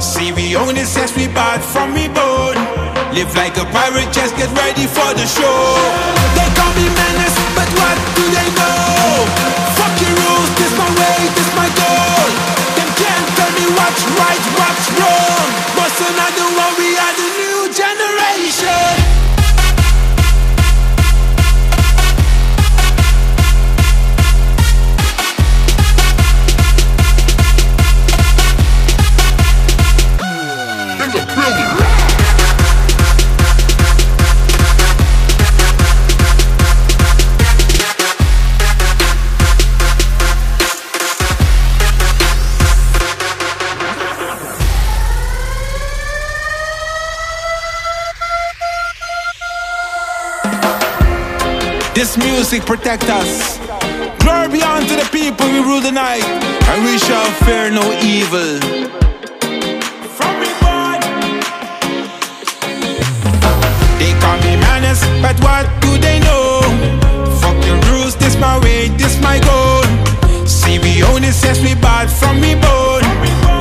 See, 0.00 0.32
we 0.32 0.56
own 0.56 0.76
it 0.76 0.86
since 0.86 1.14
we 1.16 1.28
bought 1.28 1.62
from 1.62 1.94
we 1.94 2.08
bone. 2.08 2.58
Live 3.14 3.32
like 3.36 3.56
a 3.56 3.64
pirate, 3.70 4.10
just 4.12 4.36
get 4.36 4.50
ready 4.58 4.86
for 4.86 5.14
the 5.14 5.26
show. 5.26 5.78
They 6.34 6.48
call 6.58 6.74
me 6.74 6.90
menace, 6.90 7.38
but 7.54 7.70
what 7.78 7.96
do 8.18 8.24
they 8.34 8.48
know? 8.58 9.26
Fuck 9.78 9.94
your 10.02 10.10
rules, 10.26 10.50
this 10.58 10.74
my 10.74 10.90
way, 10.90 11.18
this 11.38 11.50
my 11.54 11.70
goal. 11.70 12.26
Them 12.74 12.90
can't 12.98 13.26
tell 13.38 13.52
me 13.54 13.64
what's 13.78 14.02
right, 14.18 14.44
what's 14.58 14.86
wrong. 14.98 15.46
What's 15.78 15.98
another 16.02 16.47
music 52.18 52.64
protect 52.64 53.04
us. 53.04 53.58
Glory 54.18 54.48
be 54.48 54.62
unto 54.62 54.94
the 54.96 55.08
people 55.12 55.46
we 55.46 55.60
rule 55.60 55.80
the 55.80 55.92
night, 55.92 56.24
and 56.68 56.84
we 56.84 56.98
shall 56.98 57.30
fear 57.44 57.70
no 57.70 57.84
evil. 58.02 58.58
From 60.16 60.34
me 60.42 60.50
born, 60.60 61.00
they 63.98 64.12
call 64.20 64.38
me 64.44 64.56
menace, 64.56 65.02
but 65.22 65.38
what 65.40 65.66
do 65.80 65.96
they 65.98 66.18
know? 66.20 66.60
Fuck 67.40 67.56
the 67.62 67.74
rules, 67.90 68.16
this 68.16 68.36
my 68.38 68.58
way, 68.60 68.88
this 68.88 69.20
my 69.20 69.38
goal. 69.40 69.82
See 70.46 70.78
we 70.78 71.02
it 71.02 71.32
since 71.32 71.60
we 71.60 71.74
bought 71.74 72.10
from 72.10 72.40
me 72.40 72.54
bone. 72.54 73.06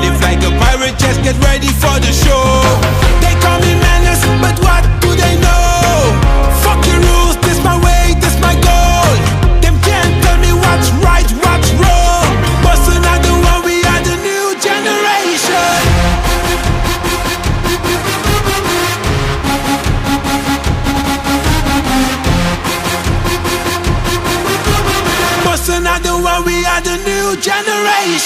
Live 0.01 0.19
like 0.21 0.41
a 0.43 0.51
pirate, 0.59 0.97
just 0.97 1.21
get 1.23 1.37
ready 1.43 1.67
for 1.67 1.95
the 1.99 2.11
show. 2.11 2.61
They 3.21 3.35
call 3.41 3.59
me 3.61 3.76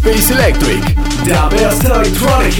Space 0.00 0.32
Electric, 0.32 0.82
the 1.24 1.56
best 1.56 1.84
electronic. 1.84 2.54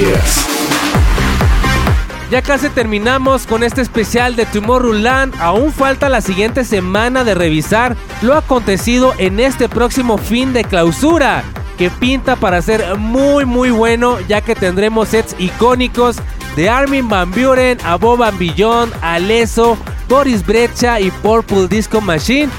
Ya 2.30 2.42
casi 2.42 2.68
terminamos 2.68 3.46
con 3.46 3.62
este 3.62 3.80
especial 3.80 4.36
de 4.36 4.44
Tomorrowland. 4.44 5.34
Aún 5.40 5.72
falta 5.72 6.10
la 6.10 6.20
siguiente 6.20 6.64
semana 6.66 7.24
de 7.24 7.34
revisar 7.34 7.96
lo 8.20 8.34
acontecido 8.34 9.14
en 9.16 9.40
este 9.40 9.70
próximo 9.70 10.18
fin 10.18 10.52
de 10.52 10.64
clausura, 10.64 11.42
que 11.78 11.88
pinta 11.88 12.36
para 12.36 12.60
ser 12.60 12.98
muy 12.98 13.46
muy 13.46 13.70
bueno, 13.70 14.18
ya 14.28 14.42
que 14.42 14.54
tendremos 14.54 15.08
sets 15.08 15.34
icónicos 15.38 16.16
de 16.56 16.68
Armin 16.68 17.08
Van 17.08 17.30
Buren, 17.30 17.78
Above 17.84 18.22
and 18.22 18.38
Beyond, 18.38 18.92
Aleso, 19.00 19.78
Boris 20.10 20.44
Brecha 20.44 21.00
y 21.00 21.10
Purple 21.10 21.68
Disco 21.68 22.02
Machine. 22.02 22.50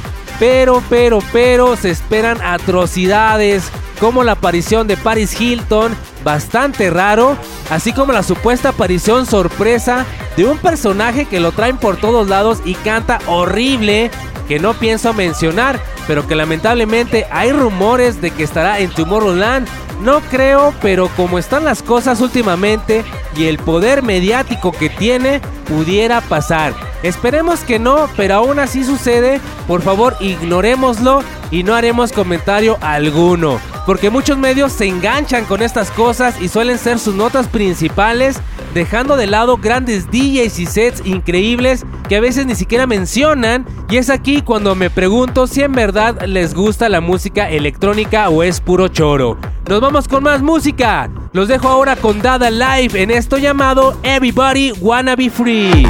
Pero, 0.41 0.81
pero, 0.89 1.19
pero 1.31 1.75
se 1.75 1.91
esperan 1.91 2.41
atrocidades 2.41 3.69
como 3.99 4.23
la 4.23 4.31
aparición 4.31 4.87
de 4.87 4.97
Paris 4.97 5.39
Hilton, 5.39 5.95
bastante 6.23 6.89
raro, 6.89 7.37
así 7.69 7.93
como 7.93 8.11
la 8.11 8.23
supuesta 8.23 8.69
aparición 8.69 9.27
sorpresa 9.27 10.03
de 10.35 10.45
un 10.45 10.57
personaje 10.57 11.25
que 11.25 11.39
lo 11.39 11.51
traen 11.51 11.77
por 11.77 11.97
todos 11.97 12.27
lados 12.27 12.59
y 12.65 12.73
canta 12.73 13.19
horrible, 13.27 14.09
que 14.47 14.57
no 14.57 14.73
pienso 14.73 15.13
mencionar, 15.13 15.79
pero 16.11 16.27
que 16.27 16.35
lamentablemente 16.35 17.25
hay 17.31 17.53
rumores 17.53 18.19
de 18.19 18.31
que 18.31 18.43
estará 18.43 18.79
en 18.79 18.89
Tomorrowland. 18.89 19.65
No 20.01 20.19
creo, 20.19 20.73
pero 20.81 21.07
como 21.15 21.39
están 21.39 21.63
las 21.63 21.81
cosas 21.81 22.19
últimamente 22.19 23.05
y 23.33 23.45
el 23.45 23.57
poder 23.57 24.03
mediático 24.03 24.73
que 24.73 24.89
tiene, 24.89 25.39
pudiera 25.69 26.19
pasar. 26.19 26.73
Esperemos 27.01 27.61
que 27.61 27.79
no, 27.79 28.09
pero 28.17 28.35
aún 28.35 28.59
así 28.59 28.83
sucede, 28.83 29.39
por 29.67 29.83
favor 29.83 30.17
ignorémoslo 30.19 31.23
y 31.49 31.63
no 31.63 31.75
haremos 31.75 32.11
comentario 32.11 32.77
alguno. 32.81 33.61
Porque 33.85 34.09
muchos 34.09 34.37
medios 34.37 34.73
se 34.73 34.87
enganchan 34.87 35.45
con 35.45 35.61
estas 35.61 35.91
cosas 35.91 36.39
y 36.41 36.49
suelen 36.49 36.77
ser 36.77 36.99
sus 36.99 37.15
notas 37.15 37.47
principales, 37.47 38.37
dejando 38.73 39.17
de 39.17 39.27
lado 39.27 39.57
grandes 39.57 40.11
DJs 40.11 40.59
y 40.59 40.65
sets 40.65 41.01
increíbles 41.05 41.85
que 42.07 42.17
a 42.17 42.21
veces 42.21 42.45
ni 42.45 42.55
siquiera 42.55 42.85
mencionan. 42.85 43.65
Y 43.89 43.97
es 43.97 44.09
aquí 44.09 44.41
cuando 44.41 44.75
me 44.75 44.89
pregunto 44.89 45.47
si 45.47 45.61
en 45.63 45.71
verdad 45.71 46.00
les 46.25 46.53
gusta 46.53 46.89
la 46.89 46.99
música 46.99 47.49
electrónica 47.49 48.29
o 48.29 48.41
es 48.43 48.59
puro 48.59 48.87
choro. 48.87 49.37
Nos 49.69 49.81
vamos 49.81 50.07
con 50.07 50.23
más 50.23 50.41
música. 50.41 51.09
Los 51.31 51.47
dejo 51.47 51.67
ahora 51.67 51.95
con 51.95 52.21
Dada 52.21 52.49
Live 52.49 52.99
en 53.01 53.11
esto 53.11 53.37
llamado 53.37 53.95
Everybody 54.03 54.73
Wanna 54.81 55.15
Be 55.15 55.29
Free. 55.29 55.85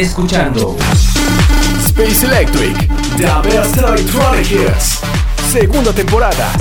Escuchando 0.00 0.76
Space 1.86 2.26
Electric, 2.26 2.76
The 3.16 3.48
Best 3.48 3.76
Electronic 3.78 4.50
Hits. 4.50 5.00
Segunda 5.50 5.92
temporada. 5.92 6.52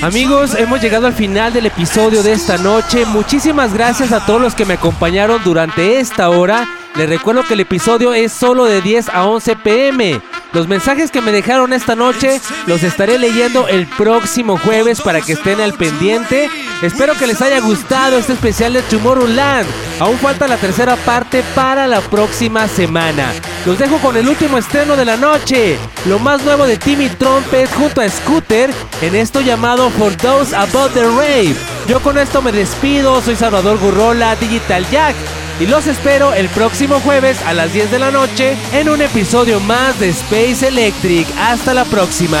Amigos, 0.00 0.54
hemos 0.54 0.80
llegado 0.80 1.06
al 1.06 1.12
final 1.12 1.52
del 1.52 1.66
episodio 1.66 2.22
de 2.22 2.32
esta 2.32 2.56
noche. 2.56 3.04
Muchísimas 3.06 3.74
gracias 3.74 4.12
a 4.12 4.24
todos 4.24 4.40
los 4.40 4.54
que 4.54 4.64
me 4.64 4.74
acompañaron 4.74 5.42
durante 5.44 6.00
esta 6.00 6.30
hora. 6.30 6.66
Les 6.96 7.08
recuerdo 7.08 7.42
que 7.42 7.54
el 7.54 7.60
episodio 7.60 8.14
es 8.14 8.32
solo 8.32 8.64
de 8.64 8.80
10 8.80 9.10
a 9.10 9.26
11 9.26 9.56
pm. 9.56 10.20
Los 10.52 10.68
mensajes 10.68 11.10
que 11.10 11.20
me 11.20 11.32
dejaron 11.32 11.72
esta 11.72 11.96
noche 11.96 12.40
los 12.66 12.82
estaré 12.82 13.18
leyendo 13.18 13.66
el 13.66 13.86
próximo 13.86 14.56
jueves 14.56 15.00
para 15.00 15.20
que 15.20 15.32
estén 15.32 15.60
al 15.60 15.74
pendiente. 15.74 16.48
Espero 16.84 17.14
que 17.14 17.26
les 17.26 17.40
haya 17.40 17.60
gustado 17.60 18.18
este 18.18 18.34
especial 18.34 18.74
de 18.74 18.82
Tomorrowland. 18.82 19.66
Aún 20.00 20.18
falta 20.18 20.46
la 20.46 20.58
tercera 20.58 20.96
parte 20.96 21.42
para 21.54 21.86
la 21.86 22.02
próxima 22.02 22.68
semana. 22.68 23.32
Los 23.64 23.78
dejo 23.78 23.96
con 24.00 24.18
el 24.18 24.28
último 24.28 24.58
estreno 24.58 24.94
de 24.94 25.06
la 25.06 25.16
noche. 25.16 25.78
Lo 26.04 26.18
más 26.18 26.42
nuevo 26.42 26.66
de 26.66 26.76
Timmy 26.76 27.08
Trumpet 27.08 27.72
junto 27.72 28.02
a 28.02 28.08
Scooter 28.10 28.70
en 29.00 29.14
esto 29.14 29.40
llamado 29.40 29.88
For 29.88 30.14
Those 30.14 30.54
About 30.54 30.92
the 30.92 31.04
Rave. 31.04 31.56
Yo 31.88 32.00
con 32.00 32.18
esto 32.18 32.42
me 32.42 32.52
despido. 32.52 33.22
Soy 33.22 33.36
Salvador 33.36 33.78
Gurrola, 33.78 34.36
Digital 34.36 34.86
Jack. 34.90 35.16
Y 35.60 35.66
los 35.66 35.86
espero 35.86 36.34
el 36.34 36.50
próximo 36.50 37.00
jueves 37.00 37.40
a 37.46 37.54
las 37.54 37.72
10 37.72 37.92
de 37.92 37.98
la 37.98 38.10
noche 38.10 38.58
en 38.74 38.90
un 38.90 39.00
episodio 39.00 39.58
más 39.60 39.98
de 39.98 40.10
Space 40.10 40.68
Electric. 40.68 41.26
Hasta 41.38 41.72
la 41.72 41.86
próxima. 41.86 42.40